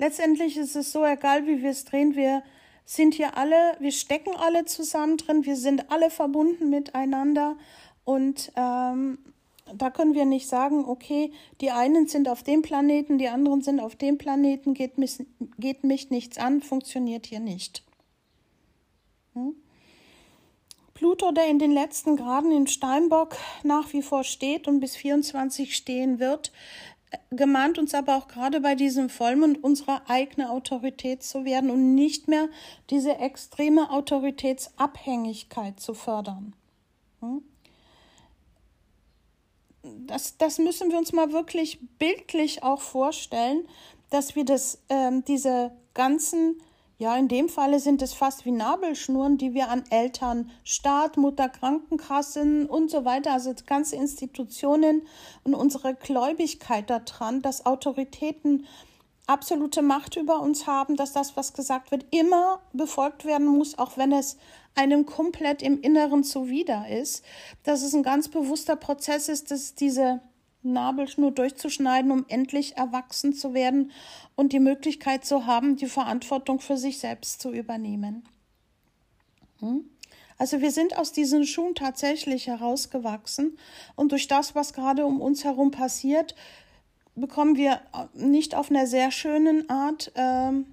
Letztendlich 0.00 0.56
ist 0.56 0.76
es 0.76 0.92
so, 0.92 1.04
egal 1.04 1.46
wie 1.46 1.60
wir 1.62 1.68
es 1.68 1.84
drehen, 1.84 2.16
wir 2.16 2.42
sind 2.86 3.12
hier 3.12 3.36
alle, 3.36 3.76
wir 3.80 3.92
stecken 3.92 4.34
alle 4.34 4.64
zusammen 4.64 5.18
drin, 5.18 5.44
wir 5.44 5.56
sind 5.56 5.92
alle 5.92 6.08
verbunden 6.08 6.70
miteinander 6.70 7.58
und 8.04 8.50
ähm, 8.56 9.18
da 9.74 9.90
können 9.90 10.14
wir 10.14 10.24
nicht 10.24 10.48
sagen, 10.48 10.86
okay, 10.86 11.32
die 11.60 11.70
einen 11.70 12.08
sind 12.08 12.30
auf 12.30 12.42
dem 12.42 12.62
Planeten, 12.62 13.18
die 13.18 13.28
anderen 13.28 13.60
sind 13.60 13.78
auf 13.78 13.94
dem 13.94 14.16
Planeten, 14.16 14.72
geht 14.72 14.96
mich, 14.96 15.18
geht 15.58 15.84
mich 15.84 16.08
nichts 16.08 16.38
an, 16.38 16.62
funktioniert 16.62 17.26
hier 17.26 17.40
nicht. 17.40 17.84
Hm? 19.34 19.54
Pluto, 20.94 21.30
der 21.30 21.48
in 21.48 21.58
den 21.58 21.72
letzten 21.72 22.16
Graden 22.16 22.52
in 22.52 22.66
Steinbock 22.66 23.36
nach 23.64 23.92
wie 23.92 24.02
vor 24.02 24.24
steht 24.24 24.66
und 24.66 24.80
bis 24.80 24.96
24 24.96 25.76
stehen 25.76 26.18
wird, 26.20 26.52
gemahnt 27.30 27.78
uns 27.78 27.94
aber 27.94 28.16
auch 28.16 28.28
gerade 28.28 28.60
bei 28.60 28.74
diesem 28.74 29.08
Vollmond, 29.08 29.62
unsere 29.62 30.08
eigene 30.08 30.50
Autorität 30.50 31.22
zu 31.22 31.44
werden 31.44 31.70
und 31.70 31.94
nicht 31.94 32.28
mehr 32.28 32.48
diese 32.90 33.16
extreme 33.18 33.90
Autoritätsabhängigkeit 33.90 35.80
zu 35.80 35.94
fördern. 35.94 36.54
Hm? 37.20 37.42
Das, 39.82 40.36
das 40.36 40.58
müssen 40.58 40.90
wir 40.90 40.98
uns 40.98 41.12
mal 41.12 41.32
wirklich 41.32 41.80
bildlich 41.98 42.62
auch 42.62 42.80
vorstellen, 42.80 43.66
dass 44.10 44.36
wir 44.36 44.44
das, 44.44 44.82
ähm, 44.88 45.24
diese 45.24 45.72
ganzen 45.94 46.60
ja, 47.00 47.16
in 47.16 47.28
dem 47.28 47.48
Falle 47.48 47.80
sind 47.80 48.02
es 48.02 48.12
fast 48.12 48.44
wie 48.44 48.50
Nabelschnuren, 48.50 49.38
die 49.38 49.54
wir 49.54 49.70
an 49.70 49.84
Eltern, 49.88 50.50
Staat, 50.64 51.16
Mutter, 51.16 51.48
Krankenkassen 51.48 52.66
und 52.66 52.90
so 52.90 53.06
weiter, 53.06 53.32
also 53.32 53.54
ganze 53.64 53.96
Institutionen 53.96 55.06
und 55.42 55.54
unsere 55.54 55.94
Gläubigkeit 55.94 56.90
daran, 56.90 57.40
dass 57.40 57.64
Autoritäten 57.64 58.66
absolute 59.26 59.80
Macht 59.80 60.16
über 60.16 60.42
uns 60.42 60.66
haben, 60.66 60.96
dass 60.96 61.14
das, 61.14 61.38
was 61.38 61.54
gesagt 61.54 61.90
wird, 61.90 62.04
immer 62.10 62.60
befolgt 62.74 63.24
werden 63.24 63.46
muss, 63.46 63.78
auch 63.78 63.96
wenn 63.96 64.12
es 64.12 64.36
einem 64.74 65.06
komplett 65.06 65.62
im 65.62 65.80
Inneren 65.80 66.22
zuwider 66.22 66.86
ist, 66.86 67.24
dass 67.62 67.82
es 67.82 67.94
ein 67.94 68.02
ganz 68.02 68.28
bewusster 68.28 68.76
Prozess 68.76 69.30
ist, 69.30 69.50
dass 69.50 69.74
diese 69.74 70.20
Nabelschnur 70.62 71.30
durchzuschneiden, 71.30 72.10
um 72.10 72.24
endlich 72.28 72.76
erwachsen 72.76 73.32
zu 73.32 73.54
werden 73.54 73.92
und 74.36 74.52
die 74.52 74.60
Möglichkeit 74.60 75.24
zu 75.24 75.46
haben, 75.46 75.76
die 75.76 75.86
Verantwortung 75.86 76.60
für 76.60 76.76
sich 76.76 76.98
selbst 76.98 77.40
zu 77.40 77.50
übernehmen. 77.50 78.24
Hm? 79.60 79.84
Also 80.38 80.60
wir 80.62 80.70
sind 80.70 80.96
aus 80.96 81.12
diesen 81.12 81.44
Schuhen 81.44 81.74
tatsächlich 81.74 82.46
herausgewachsen 82.46 83.58
und 83.94 84.12
durch 84.12 84.26
das, 84.26 84.54
was 84.54 84.72
gerade 84.72 85.04
um 85.04 85.20
uns 85.20 85.44
herum 85.44 85.70
passiert, 85.70 86.34
bekommen 87.14 87.56
wir 87.56 87.80
nicht 88.14 88.54
auf 88.54 88.70
einer 88.70 88.86
sehr 88.86 89.10
schönen 89.10 89.68
Art, 89.68 90.12
ähm, 90.14 90.66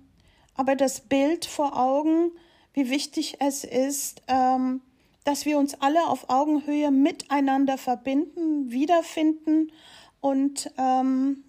aber 0.56 0.76
das 0.76 1.02
Bild 1.02 1.46
vor 1.46 1.78
Augen, 1.78 2.32
wie 2.74 2.90
wichtig 2.90 3.38
es 3.40 3.64
ist, 3.64 4.22
ähm, 4.28 4.82
dass 5.28 5.46
wir 5.46 5.58
uns 5.58 5.74
alle 5.82 6.08
auf 6.08 6.30
Augenhöhe 6.30 6.90
miteinander 6.90 7.78
verbinden, 7.78 8.72
wiederfinden 8.72 9.74
und 10.22 10.72
ähm, 10.78 11.44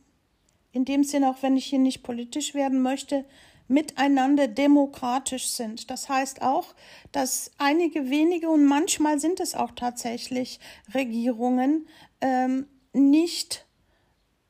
in 0.73 0.85
dem 0.85 1.05
Sinne, 1.05 1.31
auch 1.31 1.43
wenn 1.43 1.57
ich 1.57 1.67
hier 1.67 1.79
nicht 1.79 2.03
politisch 2.03 2.55
werden 2.55 2.83
möchte, 2.83 3.25
miteinander 3.69 4.49
demokratisch 4.49 5.51
sind. 5.51 5.93
Das 5.93 6.09
heißt 6.09 6.43
auch, 6.43 6.75
dass 7.13 7.53
einige 7.59 8.11
wenige 8.11 8.51
und 8.51 8.65
manchmal 8.65 9.21
sind 9.21 9.39
es 9.39 9.55
auch 9.55 9.71
tatsächlich 9.71 10.59
Regierungen 10.93 11.87
ähm, 12.21 12.67
nicht 12.93 13.65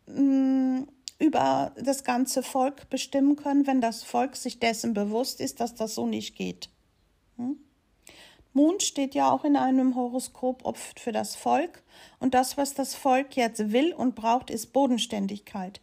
mh, 0.06 0.22
mm, 0.22 0.88
über 1.18 1.74
das 1.76 2.02
ganze 2.02 2.42
Volk 2.42 2.88
bestimmen 2.88 3.36
können, 3.36 3.66
wenn 3.66 3.82
das 3.82 4.04
Volk 4.04 4.36
sich 4.36 4.58
dessen 4.58 4.94
bewusst 4.94 5.42
ist, 5.42 5.60
dass 5.60 5.74
das 5.74 5.96
so 5.96 6.06
nicht 6.06 6.34
geht. 6.34 6.70
Hm? 7.36 7.58
Mond 8.58 8.82
steht 8.82 9.14
ja 9.14 9.30
auch 9.30 9.44
in 9.44 9.54
einem 9.54 9.94
Horoskop 9.94 10.64
oft 10.64 10.98
für 10.98 11.12
das 11.12 11.36
Volk 11.36 11.84
und 12.18 12.34
das, 12.34 12.56
was 12.56 12.74
das 12.74 12.96
Volk 12.96 13.36
jetzt 13.36 13.70
will 13.70 13.92
und 13.92 14.16
braucht, 14.16 14.50
ist 14.50 14.72
Bodenständigkeit, 14.72 15.80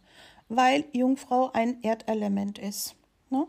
weil 0.50 0.84
Jungfrau 0.92 1.50
ein 1.54 1.82
Erdelement 1.82 2.58
ist. 2.58 2.94
Ne? 3.30 3.46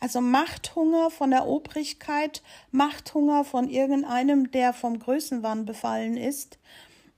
Also 0.00 0.22
Machthunger 0.22 1.10
von 1.10 1.32
der 1.32 1.46
Obrigkeit, 1.48 2.42
Machthunger 2.70 3.44
von 3.44 3.68
irgendeinem, 3.68 4.50
der 4.50 4.72
vom 4.72 4.98
Größenwahn 4.98 5.66
befallen 5.66 6.16
ist, 6.16 6.58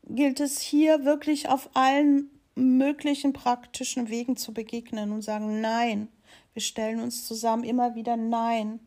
gilt 0.09 0.41
es 0.41 0.59
hier 0.59 1.05
wirklich 1.05 1.49
auf 1.49 1.71
allen 1.75 2.31
möglichen 2.57 3.33
praktischen 3.33 4.09
Wegen 4.09 4.37
zu 4.37 4.53
begegnen 4.53 5.13
und 5.13 5.23
sagen 5.23 5.61
Nein. 5.61 6.09
Wir 6.53 6.63
stellen 6.63 6.99
uns 6.99 7.29
zusammen 7.29 7.63
immer 7.63 7.95
wieder 7.95 8.17
Nein. 8.17 8.81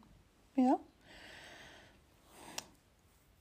Ja? 0.57 0.81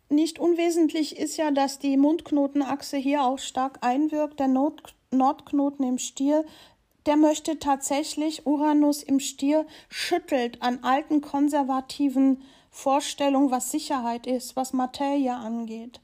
Nicht 0.08 0.38
unwesentlich 0.38 1.18
ist 1.18 1.36
ja, 1.36 1.50
dass 1.50 1.78
die 1.78 1.96
Mundknotenachse 1.96 2.96
hier 2.96 3.24
auch 3.24 3.38
stark 3.38 3.78
einwirkt. 3.80 4.38
Der 4.38 4.48
Nord 4.48 4.94
Nordknoten 5.10 5.84
im 5.84 5.98
Stier, 5.98 6.44
der 7.06 7.16
möchte 7.16 7.58
tatsächlich, 7.58 8.46
Uranus 8.46 9.02
im 9.02 9.20
Stier 9.20 9.66
schüttelt 9.88 10.62
an 10.62 10.80
alten 10.82 11.20
konservativen 11.20 12.42
Vorstellungen, 12.70 13.50
was 13.50 13.70
Sicherheit 13.70 14.26
ist, 14.26 14.56
was 14.56 14.72
Materie 14.72 15.34
angeht. 15.34 16.00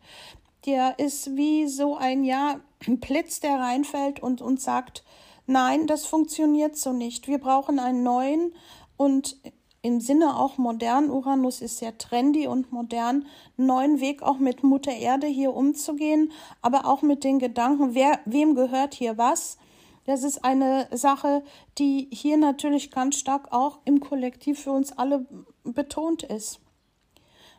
Der 0.64 0.98
ist 0.98 1.36
wie 1.36 1.66
so 1.66 1.96
ein 1.96 2.24
ja 2.24 2.60
Blitz, 2.86 3.40
der 3.40 3.58
reinfällt 3.58 4.20
und 4.20 4.40
uns 4.40 4.64
sagt, 4.64 5.04
nein, 5.46 5.86
das 5.86 6.06
funktioniert 6.06 6.76
so 6.76 6.92
nicht. 6.92 7.26
Wir 7.26 7.38
brauchen 7.38 7.78
einen 7.78 8.02
neuen 8.02 8.54
und 8.96 9.36
im 9.82 10.00
Sinne 10.00 10.38
auch 10.38 10.58
modern, 10.58 11.10
Uranus 11.10 11.60
ist 11.60 11.78
sehr 11.78 11.98
trendy 11.98 12.46
und 12.46 12.70
modern, 12.70 13.26
neuen 13.56 14.00
Weg 14.00 14.22
auch 14.22 14.38
mit 14.38 14.62
Mutter 14.62 14.92
Erde 14.92 15.26
hier 15.26 15.54
umzugehen, 15.54 16.32
aber 16.62 16.86
auch 16.86 17.02
mit 17.02 17.24
den 17.24 17.40
Gedanken, 17.40 17.94
wer, 17.94 18.20
wem 18.24 18.54
gehört 18.54 18.94
hier 18.94 19.18
was. 19.18 19.58
Das 20.04 20.22
ist 20.22 20.44
eine 20.44 20.88
Sache, 20.92 21.42
die 21.78 22.08
hier 22.12 22.36
natürlich 22.36 22.90
ganz 22.90 23.16
stark 23.16 23.52
auch 23.52 23.78
im 23.84 24.00
Kollektiv 24.00 24.60
für 24.60 24.72
uns 24.72 24.92
alle 24.96 25.26
betont 25.64 26.22
ist. 26.22 26.60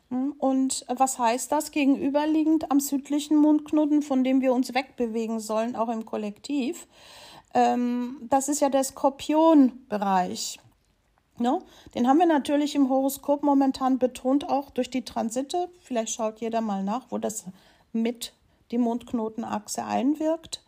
Hm, 0.09 0.33
und 0.37 0.85
was 0.87 1.19
heißt 1.19 1.51
das? 1.51 1.71
Gegenüberliegend 1.71 2.71
am 2.71 2.79
südlichen 2.79 3.35
Mundknoten, 3.35 4.01
von 4.01 4.23
dem 4.23 4.41
wir 4.41 4.53
uns 4.53 4.73
wegbewegen 4.73 5.39
sollen, 5.39 5.75
auch 5.75 5.89
im 5.89 6.05
Kollektiv. 6.05 6.87
Ähm, 7.53 8.17
das 8.29 8.47
ist 8.47 8.62
ja 8.62 8.69
der 8.69 8.83
Skorpionbereich. 8.83 10.59
Ne? 11.43 11.60
Den 11.93 12.08
haben 12.08 12.17
wir 12.17 12.25
natürlich 12.25 12.73
im 12.73 12.89
Horoskop 12.89 13.43
momentan 13.43 13.99
betont, 13.99 14.49
auch 14.49 14.71
durch 14.71 14.89
die 14.89 15.06
Transite. 15.06 15.69
Vielleicht 15.82 16.13
schaut 16.13 16.39
jeder 16.39 16.62
mal 16.62 16.84
nach, 16.84 17.06
wo 17.10 17.19
das 17.19 17.45
mit 17.91 18.34
die 18.71 18.79
Mondknotenachse 18.79 19.86
einwirkt. 19.86 20.63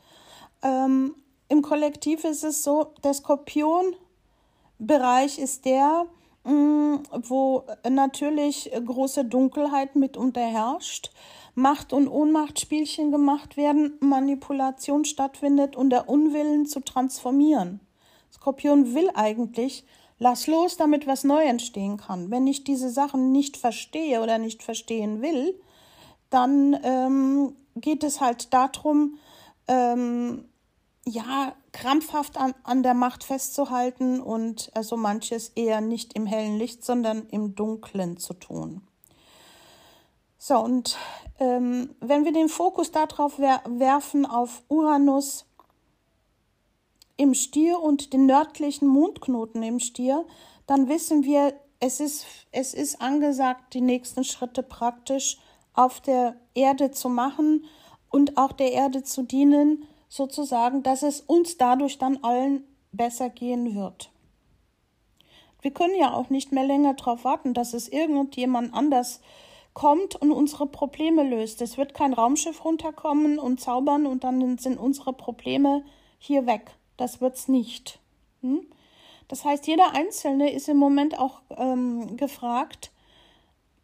Ähm, 0.61 1.15
Im 1.49 1.63
Kollektiv 1.63 2.23
ist 2.23 2.43
es 2.43 2.63
so, 2.63 2.93
der 3.03 3.15
Skorpionbereich 3.15 5.39
ist 5.39 5.65
der, 5.65 6.05
Mm, 6.45 6.97
wo 7.11 7.63
natürlich 7.89 8.69
große 8.71 9.25
Dunkelheit 9.25 9.95
mitunter 9.95 10.41
herrscht, 10.41 11.09
Macht- 11.55 11.91
und 11.91 12.07
Ohnmachtspielchen 12.07 13.11
gemacht 13.11 13.57
werden, 13.57 13.97
Manipulation 13.99 15.05
stattfindet 15.05 15.75
und 15.75 15.89
der 15.89 16.07
Unwillen 16.07 16.67
zu 16.67 16.81
transformieren. 16.81 17.79
Skorpion 18.31 18.93
will 18.93 19.09
eigentlich, 19.15 19.85
lass 20.17 20.47
los, 20.47 20.77
damit 20.77 21.07
was 21.07 21.23
neu 21.23 21.43
entstehen 21.43 21.97
kann. 21.97 22.31
Wenn 22.31 22.47
ich 22.47 22.63
diese 22.63 22.89
Sachen 22.89 23.31
nicht 23.31 23.57
verstehe 23.57 24.21
oder 24.21 24.37
nicht 24.37 24.63
verstehen 24.63 25.21
will, 25.21 25.59
dann 26.29 26.77
ähm, 26.83 27.55
geht 27.75 28.03
es 28.03 28.21
halt 28.21 28.53
darum, 28.53 29.17
ähm, 29.67 30.45
ja, 31.07 31.53
krampfhaft 31.71 32.37
an, 32.37 32.53
an 32.63 32.81
der 32.81 32.93
Macht 32.93 33.23
festzuhalten 33.23 34.19
und 34.19 34.71
also 34.73 34.97
manches 34.97 35.49
eher 35.49 35.81
nicht 35.81 36.13
im 36.13 36.25
hellen 36.25 36.57
Licht, 36.57 36.83
sondern 36.83 37.27
im 37.29 37.53
Dunklen 37.53 38.17
zu 38.17 38.33
tun. 38.33 38.81
So, 40.37 40.57
und 40.57 40.97
ähm, 41.39 41.95
wenn 41.99 42.25
wir 42.25 42.31
den 42.31 42.49
Fokus 42.49 42.91
darauf 42.91 43.39
wer 43.39 43.61
werfen, 43.67 44.25
auf 44.25 44.63
Uranus 44.67 45.45
im 47.17 47.33
Stier 47.33 47.79
und 47.79 48.13
den 48.13 48.25
nördlichen 48.25 48.87
Mondknoten 48.87 49.63
im 49.63 49.79
Stier, 49.79 50.25
dann 50.67 50.89
wissen 50.89 51.23
wir, 51.23 51.53
es 51.79 51.99
ist, 51.99 52.25
es 52.51 52.73
ist 52.73 53.01
angesagt, 53.01 53.73
die 53.73 53.81
nächsten 53.81 54.23
Schritte 54.23 54.63
praktisch 54.63 55.37
auf 55.73 56.01
der 56.01 56.35
Erde 56.53 56.91
zu 56.91 57.09
machen 57.09 57.65
und 58.09 58.37
auch 58.37 58.53
der 58.53 58.71
Erde 58.71 59.03
zu 59.03 59.23
dienen, 59.23 59.85
sozusagen, 60.07 60.83
dass 60.83 61.03
es 61.03 61.21
uns 61.21 61.57
dadurch 61.57 61.97
dann 61.97 62.23
allen 62.23 62.63
besser 62.91 63.29
gehen 63.29 63.75
wird. 63.75 64.09
Wir 65.61 65.71
können 65.71 65.95
ja 65.99 66.13
auch 66.13 66.29
nicht 66.29 66.51
mehr 66.51 66.63
länger 66.63 66.93
darauf 66.93 67.23
warten, 67.23 67.53
dass 67.53 67.73
es 67.73 67.89
irgendjemand 67.89 68.73
anders 68.73 69.19
kommt 69.73 70.15
und 70.15 70.31
unsere 70.31 70.67
Probleme 70.67 71.23
löst. 71.23 71.61
Es 71.61 71.77
wird 71.77 71.93
kein 71.93 72.13
Raumschiff 72.13 72.63
runterkommen 72.63 73.39
und 73.39 73.59
zaubern 73.59 74.05
und 74.05 74.23
dann 74.23 74.57
sind 74.57 74.77
unsere 74.77 75.11
Probleme 75.11 75.83
hier 76.17 76.45
weg. 76.45 76.71
Das 76.97 77.21
wird's 77.21 77.47
nicht. 77.47 77.99
Hm? 78.41 78.65
Das 79.27 79.43
heißt, 79.43 79.67
jeder 79.67 79.93
Einzelne 79.93 80.51
ist 80.51 80.69
im 80.69 80.77
Moment 80.77 81.17
auch 81.17 81.41
ähm, 81.49 82.15
gefragt, 82.17 82.91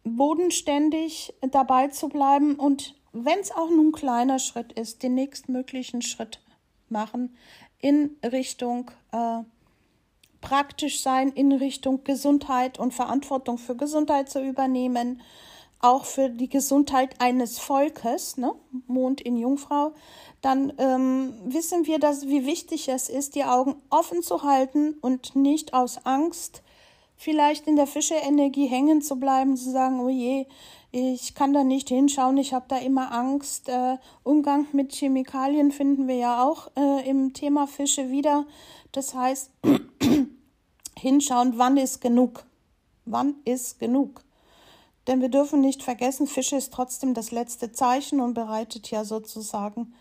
bodenständig 0.04 1.34
dabei 1.50 1.88
zu 1.88 2.08
bleiben 2.08 2.56
und 2.56 2.94
wenn 3.12 3.38
es 3.38 3.52
auch 3.52 3.70
nur 3.70 3.84
ein 3.84 3.92
kleiner 3.92 4.38
Schritt 4.38 4.72
ist, 4.72 5.02
den 5.02 5.14
nächstmöglichen 5.14 6.02
Schritt 6.02 6.40
machen 6.88 7.36
in 7.78 8.16
Richtung 8.24 8.90
äh, 9.12 9.42
praktisch 10.40 11.02
sein, 11.02 11.30
in 11.30 11.52
Richtung 11.52 12.04
Gesundheit 12.04 12.78
und 12.78 12.94
Verantwortung 12.94 13.58
für 13.58 13.76
Gesundheit 13.76 14.30
zu 14.30 14.42
übernehmen, 14.42 15.20
auch 15.80 16.04
für 16.04 16.30
die 16.30 16.48
Gesundheit 16.48 17.20
eines 17.20 17.58
Volkes, 17.58 18.36
ne? 18.36 18.54
Mond 18.86 19.20
in 19.20 19.36
Jungfrau, 19.36 19.92
dann 20.42 20.72
ähm, 20.78 21.34
wissen 21.44 21.86
wir, 21.86 21.98
dass 21.98 22.26
wie 22.26 22.44
wichtig 22.44 22.88
es 22.88 23.08
ist, 23.08 23.36
die 23.36 23.44
Augen 23.44 23.76
offen 23.90 24.22
zu 24.22 24.42
halten 24.42 24.94
und 25.00 25.34
nicht 25.34 25.72
aus 25.72 26.04
Angst 26.04 26.62
vielleicht 27.16 27.68
in 27.68 27.76
der 27.76 27.86
Fische-Energie 27.86 28.66
hängen 28.66 29.00
zu 29.00 29.16
bleiben, 29.16 29.56
zu 29.56 29.70
sagen, 29.70 30.00
oh 30.00 30.08
je, 30.08 30.46
ich 30.90 31.34
kann 31.34 31.52
da 31.52 31.62
nicht 31.64 31.88
hinschauen, 31.88 32.36
ich 32.36 32.52
habe 32.52 32.66
da 32.68 32.76
immer 32.76 33.12
Angst. 33.12 33.68
Äh, 33.68 33.96
Umgang 34.24 34.66
mit 34.72 34.92
Chemikalien 34.92 35.70
finden 35.70 36.08
wir 36.08 36.16
ja 36.16 36.44
auch 36.44 36.70
äh, 36.76 37.08
im 37.08 37.32
Thema 37.32 37.66
Fische 37.66 38.10
wieder. 38.10 38.44
Das 38.90 39.14
heißt, 39.14 39.50
hinschauen, 40.98 41.54
wann 41.56 41.76
ist 41.76 42.00
genug? 42.00 42.44
Wann 43.06 43.36
ist 43.44 43.78
genug? 43.78 44.22
Denn 45.06 45.20
wir 45.20 45.30
dürfen 45.30 45.60
nicht 45.60 45.82
vergessen, 45.82 46.26
Fische 46.26 46.56
ist 46.56 46.72
trotzdem 46.72 47.14
das 47.14 47.30
letzte 47.30 47.72
Zeichen 47.72 48.20
und 48.20 48.34
bereitet 48.34 48.90
ja 48.90 49.04
sozusagen 49.04 49.94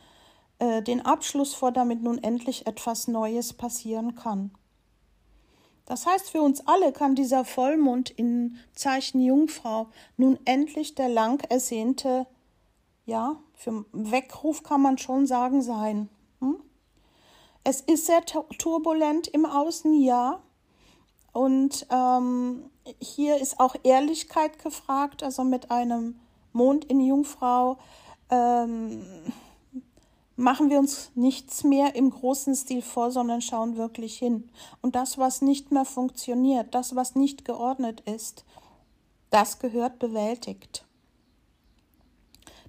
äh, 0.62 0.84
den 0.84 1.02
Abschluss 1.04 1.56
vor, 1.56 1.72
damit 1.72 2.04
nun 2.04 2.24
endlich 2.24 2.68
etwas 2.68 3.08
Neues 3.08 3.52
passieren 3.52 4.16
kann. 4.16 4.52
Das 5.86 6.06
heißt, 6.06 6.30
für 6.30 6.44
uns 6.44 6.68
alle 6.68 6.94
kann 6.94 7.16
dieser 7.16 7.46
Vollmond 7.46 8.12
in 8.12 8.58
Zeichen 8.76 9.20
Jungfrau 9.20 9.88
nun 10.18 10.38
endlich 10.46 10.94
der 10.94 11.10
lang 11.10 11.44
ersehnte, 11.50 12.28
ja, 13.06 13.38
für 13.56 13.86
Weckruf 13.92 14.62
kann 14.62 14.84
man 14.84 15.00
schon 15.00 15.26
sagen, 15.26 15.64
sein. 15.64 16.10
Hm? 16.42 16.58
Es 17.64 17.82
ist 17.82 18.06
sehr 18.06 18.24
turbulent 18.24 19.28
im 19.30 19.48
Außen, 19.48 20.00
ja, 20.00 20.44
Und 21.34 21.88
ähm, 21.90 22.70
hier 23.00 23.38
ist 23.38 23.60
auch 23.60 23.76
Ehrlichkeit 23.84 24.60
gefragt, 24.64 25.24
also 25.24 25.44
mit 25.44 25.72
einem 25.72 26.20
Mond 26.54 26.86
in 26.86 27.00
Jungfrau 27.00 27.80
ähm, 28.30 29.04
machen 30.42 30.70
wir 30.70 30.80
uns 30.80 31.12
nichts 31.16 31.64
mehr 31.64 31.96
im 31.96 32.10
großen 32.10 32.56
Stil 32.56 32.82
vor, 32.82 33.12
sondern 33.12 33.42
schauen 33.42 33.78
wirklich 33.78 34.18
hin. 34.18 34.50
Und 34.82 34.96
das, 34.96 35.18
was 35.18 35.42
nicht 35.42 35.72
mehr 35.72 35.86
funktioniert, 35.86 36.74
das, 36.74 36.96
was 36.96 37.16
nicht 37.16 37.46
geordnet 37.46 38.02
ist, 38.02 38.44
das 39.30 39.60
gehört 39.60 40.00
bewältigt. 40.00 40.86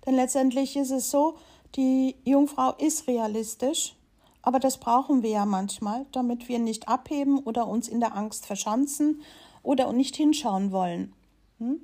Denn 0.07 0.15
letztendlich 0.15 0.77
ist 0.77 0.91
es 0.91 1.11
so, 1.11 1.37
die 1.77 2.17
Jungfrau 2.25 2.75
ist 2.79 3.07
realistisch, 3.07 3.97
aber 4.43 4.59
das 4.59 4.79
brauchen 4.79 5.23
wir 5.23 5.31
ja 5.31 5.47
manchmal, 5.47 6.07
damit 6.13 6.49
wir 6.49 6.59
nicht 6.59 6.89
abheben 6.89 7.39
oder 7.39 7.67
uns 7.69 7.89
in 7.89 8.01
der 8.01 8.17
Angst 8.17 8.47
verschanzen 8.47 9.23
oder 9.63 9.93
nicht 9.93 10.17
hinschauen 10.17 10.73
wollen. 10.73 11.13
Hm? 11.59 11.81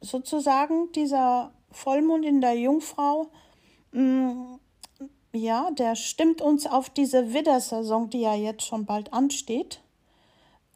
Sozusagen 0.00 0.92
dieser 0.92 1.52
Vollmond 1.72 2.24
in 2.24 2.40
der 2.40 2.54
Jungfrau, 2.54 3.30
ja, 5.32 5.70
der 5.70 5.96
stimmt 5.96 6.40
uns 6.40 6.66
auf 6.66 6.90
diese 6.90 7.32
Widdersaison, 7.32 8.10
die 8.10 8.20
ja 8.20 8.34
jetzt 8.34 8.64
schon 8.64 8.86
bald 8.86 9.12
ansteht, 9.12 9.80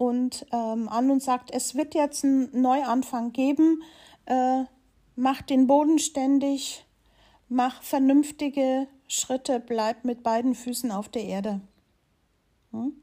und 0.03 0.47
ähm, 0.53 0.89
an 0.89 1.11
und 1.11 1.23
sagt, 1.23 1.53
es 1.53 1.77
wird 1.77 1.95
jetzt 1.95 2.25
einen 2.25 2.61
Neuanfang 2.61 3.33
geben, 3.33 3.83
äh, 4.27 4.65
mach 5.15 5.43
den 5.43 5.69
Boden 5.69 6.01
ständig, 6.01 6.85
mach 7.49 7.83
vernünftige 7.83 8.89
Schritte, 9.07 9.61
bleib 9.61 10.05
mit 10.05 10.25
beiden 10.25 10.57
Füßen 10.57 10.91
auf 10.91 11.09
der 11.09 11.25
Erde. 11.25 11.61
Hm? 12.73 12.95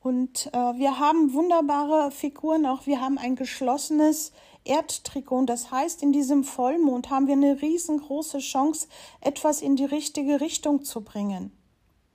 Und 0.00 0.50
äh, 0.52 0.58
wir 0.58 0.98
haben 0.98 1.32
wunderbare 1.32 2.10
Figuren, 2.10 2.66
auch. 2.66 2.86
Wir 2.86 3.00
haben 3.00 3.18
ein 3.18 3.36
geschlossenes 3.36 4.32
Erdtrigon. 4.64 5.46
Das 5.46 5.70
heißt, 5.70 6.02
in 6.02 6.12
diesem 6.12 6.44
Vollmond 6.44 7.10
haben 7.10 7.26
wir 7.26 7.34
eine 7.34 7.60
riesengroße 7.62 8.38
Chance, 8.38 8.88
etwas 9.20 9.62
in 9.62 9.76
die 9.76 9.84
richtige 9.84 10.40
Richtung 10.40 10.84
zu 10.84 11.02
bringen. 11.02 11.52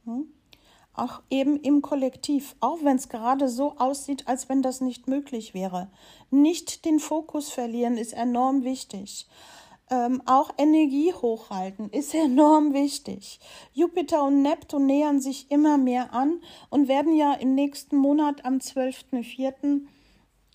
Hm? 0.06 0.28
Auch 0.94 1.22
eben 1.30 1.60
im 1.62 1.84
Kollektiv, 1.84 2.56
auch 2.60 2.80
wenn 2.82 2.98
es 2.98 3.08
gerade 3.08 3.50
so 3.50 3.76
aussieht, 3.78 4.28
als 4.28 4.50
wenn 4.50 4.64
das 4.64 4.82
nicht 4.82 5.08
möglich 5.08 5.54
wäre. 5.54 5.90
Nicht 6.32 6.86
den 6.86 7.00
Fokus 7.00 7.50
verlieren 7.50 7.98
ist 7.98 8.14
enorm 8.14 8.64
wichtig. 8.64 9.28
Ähm, 9.90 10.22
auch 10.26 10.50
Energie 10.58 11.14
hochhalten 11.14 11.90
ist 11.92 12.14
enorm 12.16 12.74
wichtig. 12.74 13.40
Jupiter 13.74 14.24
und 14.24 14.42
Neptun 14.42 14.86
nähern 14.86 15.22
sich 15.22 15.50
immer 15.52 15.78
mehr 15.78 16.14
an 16.14 16.42
und 16.70 16.88
werden 16.88 17.16
ja 17.16 17.34
im 17.34 17.56
nächsten 17.56 17.96
Monat 17.96 18.44
am 18.44 18.56
12.04. 18.56 19.82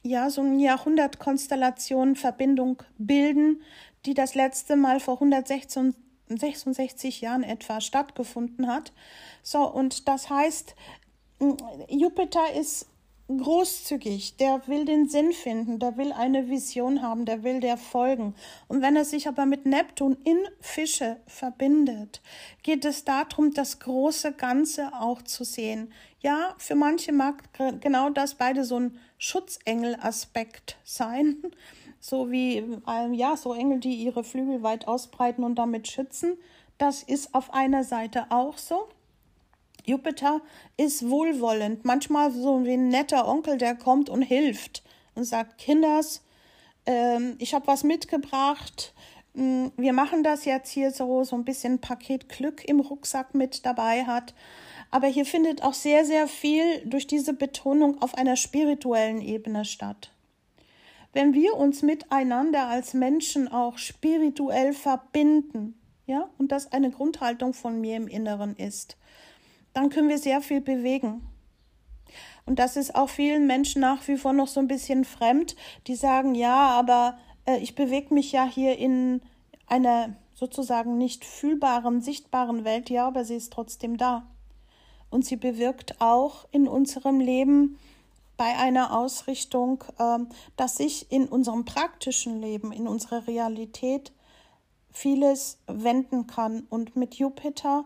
ja 0.03 0.31
so 0.31 0.43
eine 0.43 0.63
Jahrhundertkonstellation 0.63 2.17
Verbindung 2.17 2.83
bilden, 2.99 3.63
die 4.05 4.15
das 4.15 4.35
letzte 4.35 4.77
Mal 4.77 5.01
vor 5.01 5.15
166 5.15 7.21
Jahren 7.21 7.43
etwa 7.43 7.81
stattgefunden 7.81 8.67
hat. 8.67 8.93
So, 9.43 9.69
und 9.69 10.09
das 10.09 10.31
heißt, 10.31 10.75
Jupiter 11.89 12.53
ist 12.59 12.87
großzügig, 13.29 14.37
der 14.37 14.67
will 14.67 14.85
den 14.85 15.09
Sinn 15.09 15.33
finden, 15.33 15.79
der 15.79 15.97
will 15.97 16.13
eine 16.13 16.49
Vision 16.49 17.03
haben, 17.03 17.25
der 17.25 17.43
will 17.43 17.61
der 17.61 17.77
folgen. 17.77 18.35
Und 18.69 18.83
wenn 18.83 18.97
er 18.97 19.05
sich 19.05 19.29
aber 19.29 19.47
mit 19.47 19.67
Neptun 19.67 20.17
in 20.25 20.39
Fische 20.61 21.19
verbindet, 21.27 22.21
geht 22.63 22.85
es 22.85 23.05
darum, 23.05 23.53
das 23.55 23.81
große 23.81 24.33
Ganze 24.33 24.93
auch 24.93 25.23
zu 25.23 25.45
sehen. 25.45 25.93
Ja, 26.23 26.55
für 26.57 26.77
manche 26.77 27.13
mag 27.13 27.43
genau 27.81 28.09
das 28.09 28.37
beide 28.37 28.65
so 28.65 28.79
ein 28.79 28.99
Schutzengel-Aspekt 29.19 30.79
sein, 30.85 31.37
so 32.01 32.31
wie 32.31 32.59
ähm, 32.59 33.13
ja, 33.13 33.37
so 33.37 33.53
Engel, 33.55 33.81
die 33.81 33.95
ihre 33.95 34.23
Flügel 34.23 34.63
weit 34.63 34.87
ausbreiten 34.87 35.43
und 35.43 35.57
damit 35.57 35.89
schützen. 35.89 36.39
Das 36.79 37.03
ist 37.03 37.35
auf 37.35 37.53
einer 37.53 37.83
Seite 37.83 38.27
auch 38.31 38.57
so. 38.57 38.89
Jupiter 39.85 40.41
ist 40.77 41.11
wohlwollend, 41.11 41.85
manchmal 41.85 42.31
so 42.31 42.65
wie 42.65 42.75
ein 42.75 42.89
netter 42.89 43.27
Onkel, 43.27 43.59
der 43.59 43.75
kommt 43.75 44.09
und 44.09 44.23
hilft 44.23 44.85
und 45.17 45.25
sagt, 45.25 45.59
Kinders, 45.59 46.23
ähm, 46.87 47.35
ich 47.39 47.53
habe 47.53 47.67
was 47.67 47.83
mitgebracht, 47.83 48.95
hm, 49.35 49.73
wir 49.77 49.93
machen 49.93 50.23
das 50.23 50.45
jetzt 50.45 50.71
hier 50.71 50.93
so, 50.93 51.25
so 51.25 51.35
ein 51.35 51.45
bisschen 51.45 51.81
Paket 51.81 52.29
Glück 52.29 52.65
im 52.65 52.79
Rucksack 52.79 53.35
mit 53.35 53.67
dabei 53.67 54.05
hat. 54.05 54.35
Aber 54.93 55.07
hier 55.07 55.25
findet 55.25 55.63
auch 55.63 55.73
sehr, 55.73 56.05
sehr 56.05 56.29
viel 56.29 56.83
durch 56.85 57.07
diese 57.07 57.33
Betonung 57.33 58.01
auf 58.03 58.15
einer 58.15 58.37
spirituellen 58.37 59.23
Ebene 59.23 59.65
statt. 59.65 60.13
Wenn 61.15 61.33
wir 61.33 61.57
uns 61.57 61.81
miteinander 61.81 62.69
als 62.69 62.93
Menschen 62.93 63.49
auch 63.49 63.79
spirituell 63.79 64.75
verbinden, 64.75 65.81
ja, 66.07 66.29
und 66.37 66.53
das 66.53 66.73
eine 66.73 66.91
Grundhaltung 66.91 67.55
von 67.55 67.81
mir 67.81 67.97
im 67.97 68.07
Inneren 68.07 68.55
ist, 68.55 68.99
dann 69.73 69.89
können 69.89 70.11
wir 70.11 70.19
sehr 70.19 70.43
viel 70.43 70.61
bewegen. 70.61 71.27
Und 72.45 72.59
das 72.59 72.77
ist 72.77 72.95
auch 72.95 73.09
vielen 73.09 73.47
Menschen 73.47 73.81
nach 73.81 74.07
wie 74.09 74.19
vor 74.19 74.35
noch 74.35 74.49
so 74.49 74.61
ein 74.61 74.69
bisschen 74.69 75.07
fremd, 75.07 75.57
die 75.87 75.95
sagen, 75.95 76.35
ja, 76.35 76.55
aber 76.55 77.19
äh, 77.47 77.57
ich 77.59 77.75
bewege 77.75 78.13
mich 78.13 78.31
ja 78.31 78.45
hier 78.45 78.77
in 78.77 79.23
einer 79.67 80.17
sozusagen 80.35 80.99
nicht 80.99 81.25
fühlbaren, 81.25 82.03
sichtbaren 82.03 82.65
Welt, 82.65 82.91
ja, 82.91 83.07
aber 83.07 83.25
sie 83.25 83.37
ist 83.37 83.55
trotzdem 83.55 83.97
da. 83.97 84.27
Und 85.13 85.25
sie 85.25 85.37
bewirkt 85.37 86.01
auch 86.01 86.47
in 86.51 86.67
unserem 86.67 87.21
Leben 87.21 87.79
bei 88.37 88.57
einer 88.57 88.97
Ausrichtung, 88.97 89.85
äh, 89.99 90.19
dass 90.57 90.79
sich 90.79 91.13
in 91.13 91.29
unserem 91.29 91.65
praktischen 91.65 92.41
Leben, 92.41 92.73
in 92.73 92.89
unserer 92.89 93.27
Realität 93.27 94.13
vieles 94.91 95.59
wenden 95.67 96.27
kann. 96.27 96.67
Und 96.71 96.97
mit 96.97 97.17
Jupiter 97.17 97.85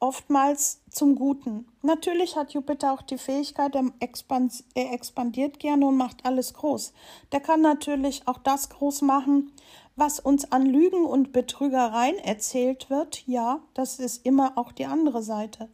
oftmals 0.00 0.80
zum 0.90 1.16
Guten. 1.16 1.66
Natürlich 1.82 2.36
hat 2.36 2.52
Jupiter 2.52 2.92
auch 2.92 3.02
die 3.02 3.18
Fähigkeit, 3.18 3.74
er, 3.74 4.92
expandiert 4.92 5.58
gerne 5.58 5.86
und 5.86 5.96
macht 5.96 6.24
alles 6.24 6.54
groß. 6.54 6.92
Der 7.32 7.40
kann 7.40 7.60
natürlich 7.60 8.26
auch 8.26 8.38
das 8.38 8.68
groß 8.70 9.02
machen, 9.02 9.52
was 9.96 10.20
uns 10.20 10.50
an 10.52 10.66
Lügen 10.66 11.04
und 11.04 11.32
Betrügereien 11.32 12.18
erzählt 12.18 12.90
wird. 12.90 13.26
Ja, 13.26 13.60
das 13.74 13.98
ist 13.98 14.24
immer 14.24 14.56
auch 14.56 14.72
die 14.72 14.86
andere 14.86 15.22
Seite. 15.22 15.68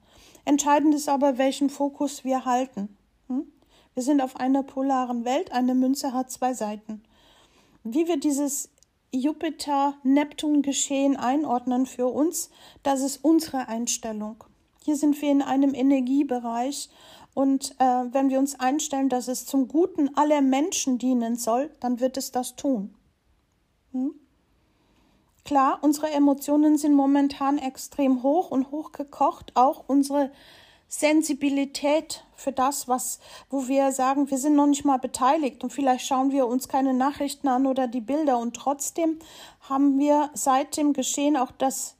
Entscheidend 0.44 0.94
ist 0.94 1.08
aber, 1.08 1.38
welchen 1.38 1.70
Fokus 1.70 2.24
wir 2.24 2.44
halten. 2.44 2.96
Hm? 3.28 3.50
Wir 3.94 4.02
sind 4.02 4.20
auf 4.20 4.36
einer 4.36 4.62
polaren 4.62 5.24
Welt, 5.24 5.52
eine 5.52 5.74
Münze 5.74 6.12
hat 6.12 6.30
zwei 6.30 6.52
Seiten. 6.54 7.02
Wie 7.82 8.06
wir 8.06 8.18
dieses 8.18 8.70
Jupiter-Neptun-Geschehen 9.12 11.16
einordnen 11.16 11.86
für 11.86 12.08
uns, 12.08 12.50
das 12.82 13.00
ist 13.00 13.24
unsere 13.24 13.68
Einstellung. 13.68 14.44
Hier 14.84 14.96
sind 14.96 15.22
wir 15.22 15.30
in 15.30 15.42
einem 15.42 15.74
Energiebereich 15.74 16.90
und 17.32 17.74
äh, 17.78 17.84
wenn 17.84 18.28
wir 18.30 18.38
uns 18.38 18.60
einstellen, 18.60 19.08
dass 19.08 19.28
es 19.28 19.46
zum 19.46 19.68
Guten 19.68 20.14
aller 20.16 20.42
Menschen 20.42 20.98
dienen 20.98 21.36
soll, 21.36 21.70
dann 21.80 22.00
wird 22.00 22.16
es 22.16 22.32
das 22.32 22.56
tun. 22.56 22.94
Hm? 23.92 24.14
Klar, 25.44 25.78
unsere 25.82 26.10
Emotionen 26.10 26.78
sind 26.78 26.94
momentan 26.94 27.58
extrem 27.58 28.22
hoch 28.22 28.50
und 28.50 28.70
hochgekocht, 28.70 29.52
auch 29.54 29.84
unsere 29.86 30.30
Sensibilität 30.88 32.24
für 32.34 32.52
das, 32.52 32.88
was, 32.88 33.18
wo 33.50 33.68
wir 33.68 33.92
sagen, 33.92 34.30
wir 34.30 34.38
sind 34.38 34.54
noch 34.56 34.66
nicht 34.66 34.84
mal 34.84 34.98
beteiligt. 34.98 35.62
Und 35.62 35.72
vielleicht 35.72 36.06
schauen 36.06 36.30
wir 36.30 36.46
uns 36.46 36.68
keine 36.68 36.94
Nachrichten 36.94 37.48
an 37.48 37.66
oder 37.66 37.88
die 37.88 38.00
Bilder. 38.00 38.38
Und 38.38 38.54
trotzdem 38.56 39.18
haben 39.68 39.98
wir 39.98 40.30
seit 40.34 40.76
dem 40.76 40.92
Geschehen 40.92 41.36
auch 41.36 41.50
das 41.52 41.96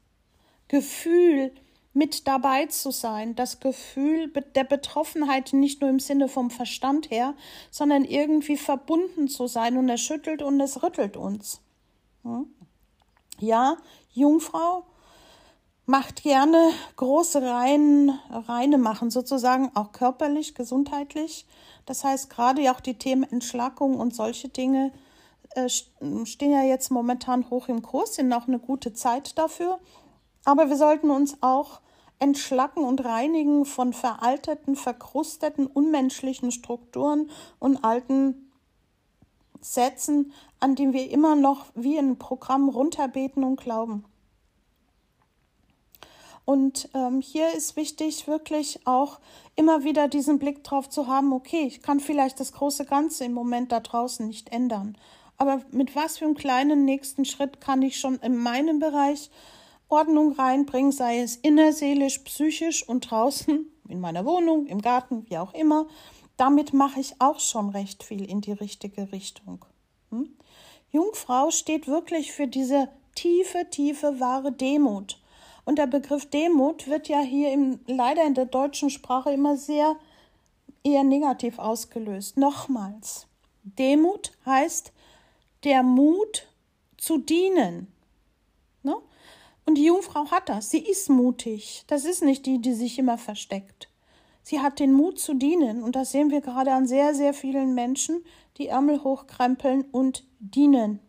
Gefühl, 0.68 1.52
mit 1.96 2.26
dabei 2.26 2.66
zu 2.66 2.90
sein, 2.90 3.37
das 3.37 3.61
Gefühl 3.61 4.28
der 4.57 4.64
Betroffenheit 4.64 5.52
nicht 5.52 5.80
nur 5.80 5.90
im 5.90 6.00
Sinne 6.00 6.28
vom 6.28 6.50
Verstand 6.50 7.11
her, 7.11 7.35
sondern 7.70 8.04
irgendwie 8.04 8.57
verbunden 8.57 9.28
zu 9.28 9.46
sein. 9.46 9.76
Und 9.76 9.88
es 9.88 10.00
schüttelt 10.00 10.42
und 10.42 10.61
es 10.61 10.83
rüttelt 10.83 11.16
uns. 11.16 11.61
Hm? 12.22 12.46
Ja, 13.38 13.77
Jungfrau 14.12 14.85
macht 15.87 16.23
gerne 16.23 16.70
große 16.97 17.42
Reinen, 17.42 18.18
Reine 18.31 18.79
machen, 18.79 19.11
sozusagen 19.11 19.70
auch 19.75 19.92
körperlich, 19.92 20.55
gesundheitlich. 20.55 21.47
Das 21.87 22.05
heißt, 22.05 22.31
gerade 22.31 22.70
auch 22.70 22.81
die 22.81 22.99
Themen 22.99 23.25
Entschlackung 23.25 23.99
und 23.99 24.14
solche 24.14 24.49
Dinge 24.49 24.92
äh, 25.51 25.68
stehen 25.68 26.53
ja 26.53 26.62
jetzt 26.62 26.90
momentan 26.90 27.51
hoch 27.51 27.68
im 27.68 27.83
Kurs, 27.83 28.14
sind 28.14 28.33
auch 28.33 28.49
eine 28.49 28.59
gute 28.59 28.92
Zeit 28.94 29.37
dafür. 29.38 29.79
Aber 30.44 30.68
wir 30.68 30.77
sollten 30.77 31.11
uns 31.11 31.42
auch 31.42 31.81
entschlacken 32.18 32.85
und 32.85 33.05
reinigen 33.05 33.64
von 33.64 33.92
veralteten, 33.92 34.77
verkrusteten, 34.77 35.66
unmenschlichen 35.66 36.53
Strukturen 36.53 37.31
und 37.59 37.85
alten 37.85 38.43
Sätzen, 39.64 40.33
an 40.61 40.74
denen 40.74 40.92
wir 40.92 41.11
immer 41.11 41.37
noch 41.37 41.66
wie 41.74 41.98
ein 41.98 42.18
Programm 42.18 42.68
runterbeten 42.68 43.44
und 43.44 43.61
glauben. 43.61 44.05
Und 46.44 46.90
ähm, 46.92 47.22
hier 47.22 47.55
ist 47.55 47.74
wichtig, 47.74 48.27
wirklich 48.27 48.81
auch 48.87 49.18
immer 49.57 49.83
wieder 49.83 50.09
diesen 50.09 50.38
Blick 50.38 50.62
drauf 50.62 50.90
zu 50.90 51.07
haben, 51.07 51.33
okay, 51.33 51.62
ich 51.66 51.81
kann 51.81 52.00
vielleicht 52.00 52.38
das 52.38 52.53
große 52.53 52.85
Ganze 52.85 53.24
im 53.24 53.33
Moment 53.33 53.72
da 53.72 53.81
draußen 53.81 54.27
nicht 54.27 54.53
ändern. 54.53 54.98
Aber 55.38 55.62
mit 55.70 55.96
was 55.96 56.18
für 56.18 56.27
einem 56.27 56.35
kleinen 56.35 56.85
nächsten 56.85 57.24
Schritt 57.24 57.62
kann 57.62 57.81
ich 57.81 57.98
schon 57.98 58.16
in 58.16 58.37
meinem 58.37 58.79
Bereich 58.79 59.31
Ordnung 59.88 60.33
reinbringen, 60.33 60.92
sei 60.92 61.20
es 61.20 61.37
innerseelisch, 61.37 62.18
psychisch 62.20 62.87
und 62.87 63.11
draußen, 63.11 63.66
in 63.88 64.00
meiner 64.00 64.27
Wohnung, 64.27 64.66
im 64.66 64.83
Garten, 64.83 65.24
wie 65.29 65.38
auch 65.38 65.55
immer. 65.55 65.87
Damit 66.37 66.73
mache 66.73 67.01
ich 67.01 67.20
auch 67.20 67.40
schon 67.40 67.70
recht 67.70 68.03
viel 68.03 68.29
in 68.29 68.40
die 68.40 68.53
richtige 68.53 69.12
Richtung. 69.12 69.64
Hm? 70.11 70.37
Jungfrau 70.90 71.51
steht 71.51 71.87
wirklich 71.87 72.33
für 72.33 72.47
diese 72.47 72.88
tiefe, 73.14 73.68
tiefe, 73.70 74.20
wahre 74.20 74.53
Demut. 74.53 75.20
Und 75.64 75.79
der 75.79 75.87
Begriff 75.87 76.27
Demut 76.27 76.88
wird 76.88 77.09
ja 77.09 77.20
hier 77.20 77.53
im, 77.53 77.81
leider 77.87 78.25
in 78.25 78.35
der 78.35 78.47
deutschen 78.47 78.90
Sprache 78.90 79.33
immer 79.33 79.57
sehr 79.57 79.97
eher 80.83 81.05
negativ 81.05 81.59
ausgelöst. 81.59 82.37
Nochmals, 82.37 83.27
Demut 83.62 84.33
heißt 84.44 84.92
der 85.64 85.83
Mut 85.83 86.47
zu 86.99 87.18
dienen. 87.18 87.92
Ne? 88.83 88.94
Und 89.64 89.77
die 89.77 89.85
Jungfrau 89.85 90.31
hat 90.31 90.49
das. 90.49 90.70
Sie 90.70 90.79
ist 90.79 91.09
mutig. 91.09 91.85
Das 91.87 92.05
ist 92.05 92.23
nicht 92.23 92.44
die, 92.44 92.61
die 92.61 92.75
sich 92.75 92.99
immer 92.99 93.16
versteckt. 93.16 93.88
Sie 94.44 94.61
hat 94.61 94.78
den 94.78 94.92
Mut 94.92 95.18
zu 95.18 95.35
dienen. 95.35 95.83
Und 95.83 95.96
das 95.96 96.12
sehen 96.12 96.30
wir 96.30 96.42
gerade 96.42 96.72
an 96.72 96.87
sehr, 96.87 97.14
sehr 97.14 97.33
vielen 97.35 97.74
Menschen, 97.74 98.22
die 98.59 98.68
Ärmel 98.68 99.02
hochkrempeln 99.02 99.83
und 99.90 100.24
dienen. 100.38 101.00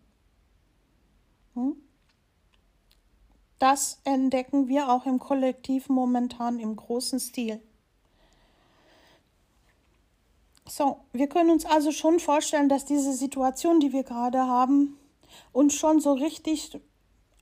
Hm? 1.54 1.76
Das 3.60 4.00
entdecken 4.06 4.68
wir 4.70 4.90
auch 4.90 5.06
im 5.06 5.20
Kollektiv 5.20 5.90
momentan 5.90 6.60
im 6.60 6.76
großen 6.76 7.20
Stil. 7.20 7.62
So, 10.68 11.02
wir 11.12 11.28
können 11.28 11.52
uns 11.52 11.66
also 11.66 11.92
schon 11.92 12.20
vorstellen, 12.20 12.70
dass 12.70 12.86
diese 12.86 13.14
Situation, 13.14 13.80
die 13.80 13.94
wir 13.94 14.04
gerade 14.04 14.48
haben, 14.48 14.98
uns 15.52 15.76
schon 15.76 16.00
so 16.00 16.14
richtig 16.14 16.80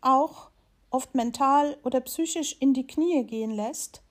auch 0.01 0.49
oft 0.89 1.15
mental 1.15 1.77
oder 1.83 2.01
psychisch 2.01 2.57
in 2.59 2.73
die 2.73 2.85
Knie 2.85 3.23
gehen 3.23 3.51
lässt. 3.51 4.01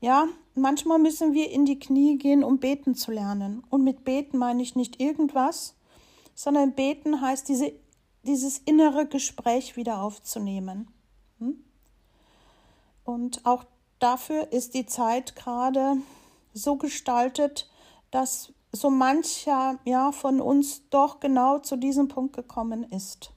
Ja, 0.00 0.28
manchmal 0.60 0.98
müssen 0.98 1.32
wir 1.32 1.50
in 1.50 1.64
die 1.64 1.78
Knie 1.78 2.18
gehen, 2.18 2.44
um 2.44 2.58
beten 2.58 2.94
zu 2.94 3.12
lernen. 3.12 3.62
Und 3.70 3.84
mit 3.84 4.04
beten 4.04 4.38
meine 4.38 4.62
ich 4.62 4.76
nicht 4.76 5.00
irgendwas, 5.00 5.74
sondern 6.34 6.74
beten 6.74 7.20
heißt 7.20 7.48
diese, 7.48 7.72
dieses 8.22 8.58
innere 8.58 9.06
Gespräch 9.06 9.76
wieder 9.76 10.02
aufzunehmen. 10.02 10.88
Hm? 11.38 11.64
Und 13.04 13.44
auch 13.44 13.64
dafür 13.98 14.52
ist 14.52 14.74
die 14.74 14.86
Zeit 14.86 15.34
gerade 15.34 15.96
so 16.52 16.76
gestaltet, 16.76 17.70
dass 18.10 18.52
so 18.72 18.90
mancher 18.90 19.78
ja 19.84 20.12
von 20.12 20.40
uns 20.40 20.88
doch 20.90 21.20
genau 21.20 21.58
zu 21.58 21.76
diesem 21.76 22.08
Punkt 22.08 22.34
gekommen 22.34 22.84
ist. 22.84 23.32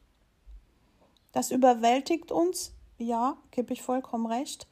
Das 1.31 1.51
überwältigt 1.51 2.31
uns, 2.31 2.73
ja, 2.97 3.37
gebe 3.51 3.73
ich 3.73 3.81
vollkommen 3.81 4.25
recht. 4.25 4.67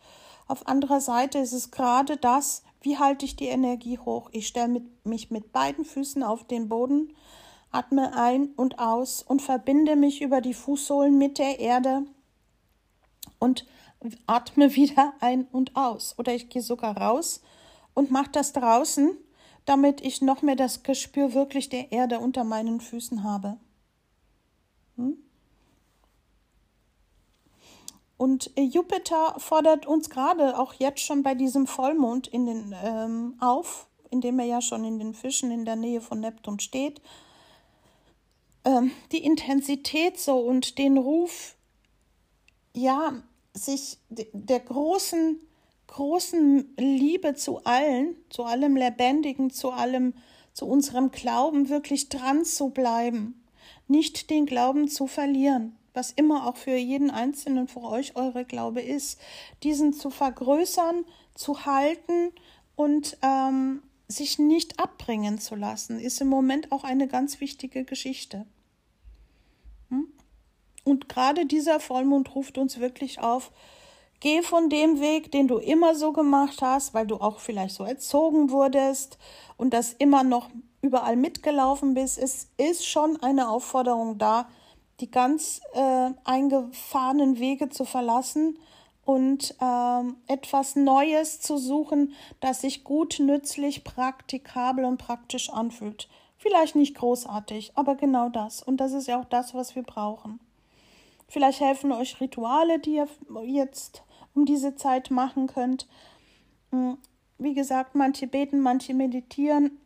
Auf 0.49 0.67
anderer 0.67 0.99
Seite 0.99 1.37
ist 1.39 1.53
es 1.53 1.71
gerade 1.71 2.17
das, 2.17 2.63
wie 2.81 2.97
halte 2.97 3.25
ich 3.25 3.37
die 3.37 3.47
Energie 3.47 3.97
hoch? 3.97 4.29
Ich 4.33 4.47
stelle 4.47 4.81
mich 5.05 5.31
mit 5.31 5.53
beiden 5.53 5.85
Füßen 5.85 6.21
auf 6.23 6.45
den 6.45 6.67
Boden, 6.67 7.13
atme 7.71 8.13
ein 8.13 8.49
und 8.57 8.79
aus 8.79 9.23
und 9.23 9.41
verbinde 9.41 9.95
mich 9.95 10.21
über 10.21 10.41
die 10.41 10.53
Fußsohlen 10.53 11.17
mit 11.17 11.37
der 11.37 11.61
Erde 11.61 12.03
und 13.39 13.65
atme 14.27 14.75
wieder 14.75 15.13
ein 15.21 15.47
und 15.53 15.77
aus. 15.77 16.19
Oder 16.19 16.35
ich 16.35 16.49
gehe 16.49 16.61
sogar 16.61 16.97
raus 16.97 17.41
und 17.93 18.11
mache 18.11 18.31
das 18.33 18.51
draußen 18.51 19.17
damit 19.69 20.01
ich 20.01 20.23
noch 20.23 20.41
mehr 20.41 20.55
das 20.55 20.81
Gespür 20.81 21.35
wirklich 21.35 21.69
der 21.69 21.91
Erde 21.91 22.19
unter 22.19 22.43
meinen 22.43 22.81
Füßen 22.81 23.23
habe. 23.23 23.57
Hm? 24.95 25.17
Und 28.19 28.51
Jupiter 28.57 29.35
fordert 29.37 29.85
uns 29.85 30.09
gerade 30.09 30.59
auch 30.59 30.73
jetzt 30.73 30.99
schon 30.99 31.23
bei 31.23 31.35
diesem 31.35 31.67
Vollmond 31.67 32.27
in 32.27 32.45
den, 32.45 32.75
ähm, 32.83 33.37
auf, 33.39 33.87
indem 34.11 34.39
er 34.39 34.45
ja 34.45 34.61
schon 34.61 34.83
in 34.83 34.99
den 34.99 35.13
Fischen 35.13 35.51
in 35.51 35.63
der 35.63 35.77
Nähe 35.77 36.01
von 36.01 36.19
Neptun 36.19 36.59
steht, 36.59 37.01
ähm, 38.65 38.91
die 39.13 39.23
Intensität 39.23 40.19
so 40.19 40.37
und 40.37 40.77
den 40.77 40.97
Ruf, 40.97 41.55
ja, 42.73 43.13
sich 43.53 43.99
der 44.09 44.59
großen 44.59 45.39
großen 45.87 46.75
Liebe 46.77 47.35
zu 47.35 47.63
allen, 47.63 48.17
zu 48.29 48.43
allem 48.43 48.75
Lebendigen, 48.75 49.49
zu 49.49 49.71
allem, 49.71 50.13
zu 50.51 50.67
unserem 50.67 51.09
Glauben 51.11 51.69
wirklich 51.69 52.09
dran 52.09 52.43
zu 52.43 52.69
bleiben, 52.69 53.41
nicht 53.87 54.29
den 54.29 54.45
Glauben 54.45 54.89
zu 54.89 55.07
verlieren, 55.07 55.78
was 55.99 56.11
immer 56.11 56.47
auch 56.47 56.55
für 56.55 56.77
jeden 56.77 57.11
Einzelnen 57.11 57.67
für 57.67 57.81
euch 57.81 58.15
eure 58.15 58.45
Glaube 58.45 58.79
ist, 58.79 59.19
diesen 59.63 59.91
zu 59.91 60.09
vergrößern, 60.09 61.03
zu 61.35 61.65
halten 61.65 62.31
und 62.77 63.17
ähm, 63.21 63.83
sich 64.07 64.39
nicht 64.39 64.79
abbringen 64.79 65.39
zu 65.39 65.55
lassen, 65.55 65.99
ist 65.99 66.21
im 66.21 66.29
Moment 66.29 66.71
auch 66.71 66.85
eine 66.85 67.09
ganz 67.09 67.41
wichtige 67.41 67.83
Geschichte. 67.83 68.45
Hm? 69.89 70.07
Und 70.85 71.09
gerade 71.09 71.45
dieser 71.45 71.81
Vollmond 71.81 72.33
ruft 72.33 72.57
uns 72.57 72.79
wirklich 72.79 73.19
auf, 73.19 73.51
Geh 74.21 74.41
von 74.41 74.69
dem 74.69 74.99
Weg, 74.99 75.31
den 75.31 75.47
du 75.47 75.59
immer 75.59 75.95
so 75.95 76.11
gemacht 76.11 76.61
hast, 76.61 76.93
weil 76.93 77.07
du 77.07 77.15
auch 77.15 77.39
vielleicht 77.39 77.73
so 77.73 77.85
erzogen 77.85 78.49
wurdest 78.49 79.17
und 79.55 79.73
das 79.73 79.93
immer 79.93 80.25
noch 80.25 80.49
überall 80.81 81.15
mitgelaufen 81.15 81.93
bist. 81.93 82.17
Es 82.17 82.49
ist 82.57 82.85
schon 82.85 83.15
eine 83.23 83.47
Aufforderung 83.47 84.17
da, 84.17 84.49
die 84.99 85.11
ganz 85.11 85.61
äh, 85.73 86.09
eingefahrenen 86.23 87.39
Wege 87.39 87.69
zu 87.69 87.85
verlassen 87.85 88.57
und 89.05 89.55
ähm, 89.61 90.17
etwas 90.27 90.75
Neues 90.75 91.41
zu 91.41 91.57
suchen, 91.57 92.13
das 92.41 92.61
sich 92.61 92.83
gut, 92.83 93.19
nützlich, 93.19 93.83
praktikabel 93.83 94.85
und 94.85 94.97
praktisch 94.97 95.49
anfühlt. 95.49 96.07
Vielleicht 96.37 96.75
nicht 96.75 96.95
großartig, 96.95 97.71
aber 97.75 97.95
genau 97.95 98.29
das. 98.29 98.61
Und 98.61 98.77
das 98.77 98.93
ist 98.93 99.07
ja 99.07 99.19
auch 99.19 99.25
das, 99.25 99.53
was 99.53 99.75
wir 99.75 99.83
brauchen. 99.83 100.39
Vielleicht 101.27 101.59
helfen 101.59 101.91
euch 101.91 102.21
Rituale, 102.21 102.79
die 102.79 102.95
ihr 102.95 103.07
jetzt 103.43 104.03
um 104.33 104.45
diese 104.45 104.75
Zeit 104.75 105.11
machen 105.11 105.47
könnt. 105.47 105.87
Hm, 106.71 106.97
wie 107.37 107.53
gesagt, 107.53 107.95
manche 107.95 108.27
beten, 108.27 108.59
manche 108.59 108.93
meditieren. 108.93 109.79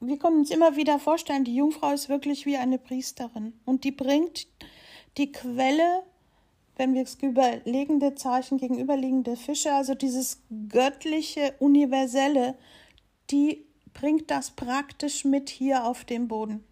Wir 0.00 0.18
können 0.18 0.38
uns 0.38 0.50
immer 0.50 0.76
wieder 0.76 0.98
vorstellen, 1.00 1.44
die 1.44 1.56
Jungfrau 1.56 1.92
ist 1.92 2.08
wirklich 2.08 2.46
wie 2.46 2.56
eine 2.56 2.78
Priesterin 2.78 3.52
und 3.64 3.82
die 3.82 3.90
bringt 3.90 4.46
die 5.16 5.32
Quelle, 5.32 6.04
wenn 6.76 6.94
wir 6.94 7.02
das 7.02 7.16
überlegende 7.16 8.14
Zeichen 8.14 8.58
gegenüberliegende 8.58 9.36
Fische, 9.36 9.72
also 9.72 9.94
dieses 9.94 10.40
göttliche, 10.68 11.54
universelle, 11.58 12.56
die 13.30 13.66
bringt 13.92 14.30
das 14.30 14.52
praktisch 14.52 15.24
mit 15.24 15.50
hier 15.50 15.84
auf 15.84 16.04
den 16.04 16.28
Boden. 16.28 16.64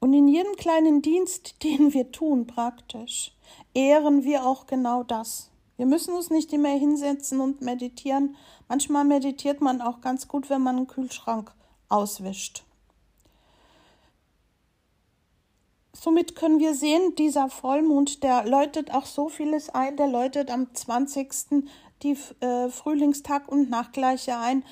Und 0.00 0.12
in 0.12 0.26
jedem 0.26 0.56
kleinen 0.56 1.00
Dienst, 1.00 1.56
den 1.62 1.94
wir 1.94 2.10
tun, 2.10 2.48
praktisch, 2.48 3.32
ehren 3.72 4.24
wir 4.24 4.44
auch 4.44 4.66
genau 4.66 5.04
das. 5.04 5.50
Wir 5.76 5.86
müssen 5.86 6.14
uns 6.14 6.30
nicht 6.30 6.52
immer 6.52 6.68
hinsetzen 6.68 7.40
und 7.40 7.60
meditieren. 7.60 8.36
Manchmal 8.68 9.04
meditiert 9.04 9.60
man 9.60 9.80
auch 9.80 10.00
ganz 10.00 10.28
gut, 10.28 10.50
wenn 10.50 10.62
man 10.62 10.76
einen 10.76 10.86
Kühlschrank 10.86 11.52
auswischt. 11.88 12.64
Somit 15.92 16.36
können 16.36 16.58
wir 16.58 16.74
sehen, 16.74 17.14
dieser 17.16 17.48
Vollmond, 17.48 18.22
der 18.22 18.44
läutet 18.44 18.92
auch 18.92 19.06
so 19.06 19.28
vieles 19.28 19.70
ein, 19.70 19.96
der 19.96 20.06
läutet 20.08 20.50
am 20.50 20.74
20. 20.74 21.64
die 22.02 22.16
äh, 22.40 22.68
Frühlingstag 22.68 23.48
und 23.48 23.70
Nachgleiche 23.70 24.38
ein 24.38 24.64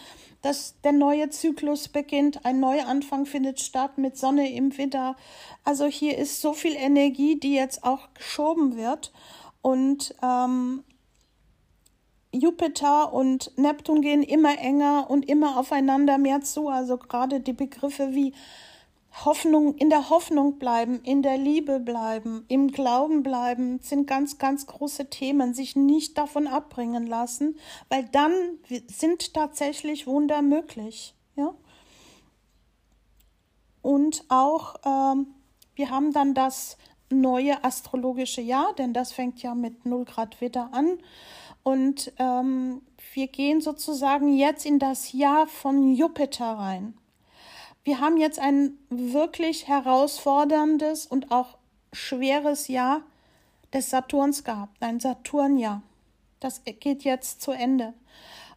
dass 0.42 0.74
der 0.82 0.92
neue 0.92 1.30
Zyklus 1.30 1.88
beginnt, 1.88 2.44
ein 2.44 2.60
Neuanfang 2.60 3.26
findet 3.26 3.60
statt 3.60 3.96
mit 3.96 4.18
Sonne 4.18 4.52
im 4.52 4.76
Winter. 4.76 5.16
Also 5.64 5.86
hier 5.86 6.18
ist 6.18 6.40
so 6.40 6.52
viel 6.52 6.74
Energie, 6.74 7.38
die 7.38 7.54
jetzt 7.54 7.84
auch 7.84 8.12
geschoben 8.14 8.76
wird. 8.76 9.12
Und 9.62 10.14
ähm, 10.20 10.82
Jupiter 12.32 13.12
und 13.12 13.56
Neptun 13.58 14.00
gehen 14.00 14.22
immer 14.22 14.58
enger 14.58 15.06
und 15.08 15.28
immer 15.28 15.58
aufeinander 15.58 16.18
mehr 16.18 16.40
zu. 16.40 16.68
Also 16.68 16.96
gerade 16.96 17.40
die 17.40 17.52
Begriffe 17.52 18.14
wie 18.14 18.32
Hoffnung, 19.24 19.76
in 19.76 19.90
der 19.90 20.08
Hoffnung 20.08 20.58
bleiben, 20.58 21.00
in 21.02 21.22
der 21.22 21.36
Liebe 21.36 21.78
bleiben, 21.78 22.44
im 22.48 22.72
Glauben 22.72 23.22
bleiben, 23.22 23.78
sind 23.80 24.06
ganz, 24.06 24.38
ganz 24.38 24.66
große 24.66 25.10
Themen. 25.10 25.52
Sich 25.52 25.76
nicht 25.76 26.16
davon 26.16 26.46
abbringen 26.46 27.06
lassen, 27.06 27.58
weil 27.90 28.04
dann 28.10 28.32
sind 28.86 29.34
tatsächlich 29.34 30.06
Wunder 30.06 30.40
möglich. 30.40 31.14
Ja? 31.36 31.54
Und 33.82 34.24
auch, 34.28 34.76
ähm, 34.86 35.26
wir 35.74 35.90
haben 35.90 36.12
dann 36.12 36.32
das 36.32 36.78
neue 37.10 37.62
astrologische 37.62 38.40
Jahr, 38.40 38.72
denn 38.78 38.94
das 38.94 39.12
fängt 39.12 39.42
ja 39.42 39.54
mit 39.54 39.84
0 39.84 40.06
Grad 40.06 40.40
Witter 40.40 40.70
an. 40.72 40.98
Und 41.62 42.12
ähm, 42.18 42.82
wir 43.14 43.28
gehen 43.28 43.60
sozusagen 43.60 44.32
jetzt 44.36 44.66
in 44.66 44.78
das 44.78 45.12
Jahr 45.12 45.46
von 45.46 45.94
Jupiter 45.94 46.52
rein. 46.52 46.94
Wir 47.84 48.00
haben 48.00 48.16
jetzt 48.16 48.38
ein 48.38 48.78
wirklich 48.90 49.68
herausforderndes 49.68 51.06
und 51.06 51.32
auch 51.32 51.58
schweres 51.92 52.68
Jahr 52.68 53.02
des 53.72 53.90
Saturns 53.90 54.44
gehabt, 54.44 54.76
ein 54.80 55.00
Saturnjahr. 55.00 55.82
Das 56.40 56.62
geht 56.64 57.04
jetzt 57.04 57.42
zu 57.42 57.52
Ende. 57.52 57.94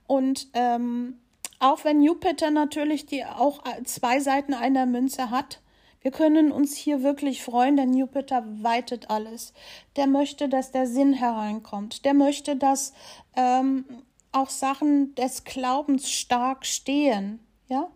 Und 0.07 0.47
ähm, 0.53 1.19
auch 1.59 1.83
wenn 1.83 2.01
Jupiter 2.01 2.51
natürlich 2.51 3.05
die 3.05 3.25
auch 3.25 3.63
zwei 3.85 4.19
Seiten 4.19 4.53
einer 4.53 4.85
Münze 4.85 5.29
hat, 5.29 5.59
wir 6.05 6.11
können 6.11 6.51
uns 6.51 6.75
hier 6.75 7.01
wirklich 7.01 7.41
freuen, 7.43 7.77
denn 7.77 7.95
Jupiter 7.95 8.45
weitet 8.61 9.09
alles. 9.09 9.53
Der 9.95 10.05
möchte, 10.05 10.47
dass 10.47 10.69
der 10.69 10.85
Sinn 10.85 11.13
hereinkommt. 11.13 12.05
Der 12.05 12.13
möchte, 12.13 12.55
dass 12.55 12.93
ähm, 13.35 13.85
auch 14.31 14.51
Sachen 14.51 15.15
des 15.15 15.45
Glaubens 15.45 16.11
stark 16.11 16.67
stehen. 16.67 17.39
Ja? 17.69 17.89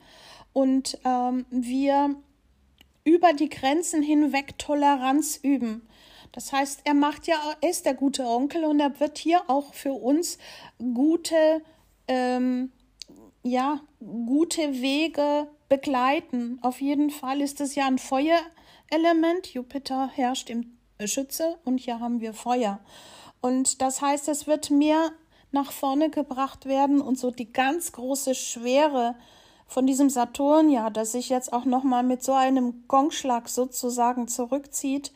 Und 0.53 0.97
ähm, 1.05 1.45
wir 1.51 2.15
über 3.03 3.33
die 3.33 3.49
Grenzen 3.49 4.01
hinweg 4.01 4.57
Toleranz 4.57 5.39
üben. 5.43 5.87
Das 6.31 6.51
heißt, 6.51 6.81
er 6.85 6.95
macht 6.95 7.27
ja, 7.27 7.35
ist 7.61 7.85
der 7.85 7.93
gute 7.93 8.25
Onkel 8.25 8.65
und 8.65 8.79
er 8.79 8.99
wird 8.99 9.19
hier 9.19 9.47
auch 9.51 9.75
für 9.75 9.93
uns 9.93 10.39
gute, 10.79 11.61
ähm, 12.07 12.71
ja, 13.43 13.81
gute 13.99 14.81
Wege 14.81 15.47
begleiten. 15.69 16.59
Auf 16.61 16.81
jeden 16.81 17.09
Fall 17.09 17.41
ist 17.41 17.61
es 17.61 17.75
ja 17.75 17.85
ein 17.87 17.97
Feuerelement. 17.97 19.53
Jupiter 19.53 20.09
herrscht 20.13 20.49
im 20.49 20.77
Schütze 21.05 21.57
und 21.63 21.77
hier 21.77 21.99
haben 21.99 22.19
wir 22.19 22.33
Feuer. 22.33 22.79
Und 23.41 23.81
das 23.81 24.01
heißt, 24.01 24.27
es 24.27 24.47
wird 24.47 24.69
mehr 24.69 25.11
nach 25.51 25.71
vorne 25.71 26.09
gebracht 26.09 26.65
werden 26.65 27.01
und 27.01 27.17
so 27.17 27.31
die 27.31 27.51
ganz 27.51 27.91
große 27.91 28.35
Schwere 28.35 29.15
von 29.67 29.85
diesem 29.85 30.09
Saturn, 30.09 30.69
ja, 30.69 30.89
das 30.89 31.11
sich 31.11 31.29
jetzt 31.29 31.53
auch 31.53 31.65
nochmal 31.65 32.03
mit 32.03 32.23
so 32.23 32.33
einem 32.33 32.87
Gongschlag 32.87 33.47
sozusagen 33.49 34.27
zurückzieht, 34.27 35.11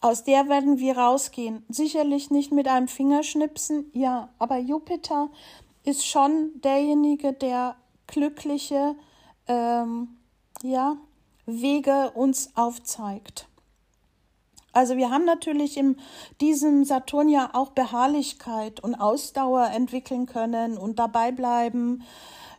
aus 0.00 0.24
der 0.24 0.48
werden 0.48 0.78
wir 0.78 0.96
rausgehen. 0.96 1.64
Sicherlich 1.68 2.30
nicht 2.30 2.52
mit 2.52 2.66
einem 2.66 2.88
Fingerschnipsen, 2.88 3.90
ja, 3.92 4.30
aber 4.38 4.58
Jupiter 4.58 5.30
ist 5.84 6.06
schon 6.06 6.60
derjenige, 6.62 7.32
der 7.32 7.76
glückliche, 8.06 8.96
ähm, 9.48 10.16
ja, 10.62 10.96
Wege 11.46 12.12
uns 12.14 12.56
aufzeigt. 12.56 13.48
Also 14.72 14.96
wir 14.96 15.10
haben 15.10 15.24
natürlich 15.24 15.76
in 15.76 15.96
diesem 16.40 16.84
Saturn 16.84 17.28
ja 17.28 17.50
auch 17.52 17.70
Beharrlichkeit 17.70 18.80
und 18.80 18.94
Ausdauer 18.94 19.66
entwickeln 19.66 20.26
können 20.26 20.78
und 20.78 20.98
dabei 20.98 21.30
bleiben. 21.30 22.04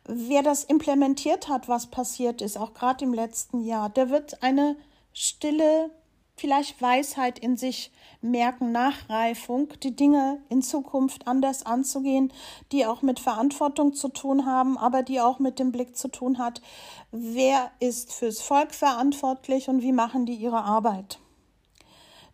Wer 0.05 0.43
das 0.43 0.63
implementiert 0.63 1.47
hat, 1.47 1.67
was 1.69 1.88
passiert 1.88 2.41
ist, 2.41 2.57
auch 2.57 2.73
gerade 2.73 3.05
im 3.05 3.13
letzten 3.13 3.62
Jahr, 3.62 3.89
der 3.89 4.09
wird 4.09 4.43
eine 4.43 4.75
stille 5.13 5.89
vielleicht 6.36 6.81
Weisheit 6.81 7.39
in 7.39 7.57
sich 7.57 7.91
merken, 8.23 8.71
Nachreifung, 8.71 9.69
die 9.83 9.95
Dinge 9.95 10.41
in 10.49 10.62
Zukunft 10.62 11.27
anders 11.27 11.65
anzugehen, 11.65 12.31
die 12.71 12.86
auch 12.86 13.01
mit 13.01 13.19
Verantwortung 13.19 13.93
zu 13.93 14.07
tun 14.09 14.45
haben, 14.45 14.77
aber 14.77 15.03
die 15.03 15.19
auch 15.19 15.39
mit 15.39 15.59
dem 15.59 15.71
Blick 15.71 15.97
zu 15.97 16.07
tun 16.07 16.38
hat, 16.38 16.62
wer 17.12 17.71
ist 17.79 18.13
fürs 18.13 18.41
Volk 18.41 18.73
verantwortlich 18.73 19.69
und 19.69 19.81
wie 19.81 19.91
machen 19.91 20.25
die 20.25 20.36
ihre 20.36 20.63
Arbeit. 20.63 21.19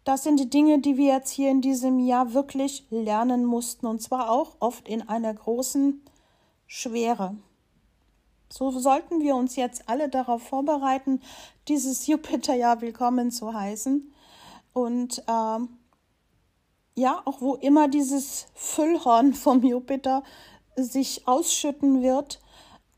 Das 0.04 0.23
sind 0.23 0.39
die 0.39 0.49
Dinge, 0.49 0.80
die 0.80 0.97
wir 0.97 1.13
jetzt 1.13 1.32
hier 1.32 1.52
in 1.52 1.62
diesem 1.62 1.99
Jahr 1.99 2.34
wirklich 2.34 2.86
lernen 2.89 3.45
mussten, 3.45 3.86
und 3.86 4.02
zwar 4.02 4.32
auch 4.32 4.56
oft 4.60 4.88
in 4.88 5.08
einer 5.08 5.34
großen 5.34 6.02
Schwere. 6.67 7.36
So 8.52 8.71
sollten 8.71 9.21
wir 9.21 9.36
uns 9.36 9.56
jetzt 9.56 9.88
alle 9.88 10.10
darauf 10.10 10.41
vorbereiten, 10.41 11.21
dieses 11.67 12.08
Jupiterjahr 12.08 12.82
willkommen 12.82 13.30
zu 13.32 13.54
heißen. 13.54 14.12
Und 14.73 15.23
ähm, 15.28 15.79
ja, 16.95 17.21
auch 17.25 17.41
wo 17.41 17.56
immer 17.56 17.88
dieses 17.88 18.47
Füllhorn 18.54 19.34
vom 19.45 19.63
Jupiter 19.63 20.23
sich 20.75 21.28
ausschütten 21.28 22.02
wird, 22.02 22.39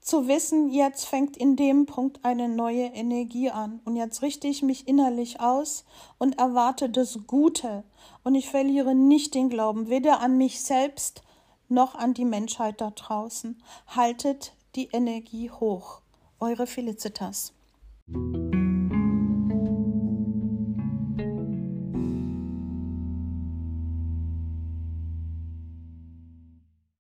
zu 0.02 0.28
wissen, 0.28 0.70
jetzt 0.70 1.06
fängt 1.06 1.38
in 1.38 1.56
dem 1.56 1.86
Punkt 1.86 2.26
eine 2.26 2.50
neue 2.50 2.86
Energie 2.86 3.52
an. 3.52 3.80
Und 3.86 3.96
jetzt 3.96 4.24
richte 4.24 4.48
ich 4.48 4.64
mich 4.64 4.88
innerlich 4.88 5.40
aus 5.40 5.86
und 6.18 6.40
erwarte 6.40 6.90
das 6.90 7.20
Gute. 7.28 7.84
Und 8.24 8.34
ich 8.34 8.50
verliere 8.50 8.96
nicht 8.96 9.36
den 9.36 9.50
Glauben, 9.50 9.90
weder 9.90 10.20
an 10.20 10.38
mich 10.38 10.62
selbst 10.62 11.22
noch 11.70 11.96
an 11.96 12.14
die 12.14 12.26
Menschheit 12.26 12.82
da 12.82 12.90
draußen. 12.90 13.62
Haltet 13.88 14.54
die 14.76 14.90
Energie 14.92 15.52
hoch. 15.52 16.02
Eure 16.40 16.66
Felicitas. 16.66 17.54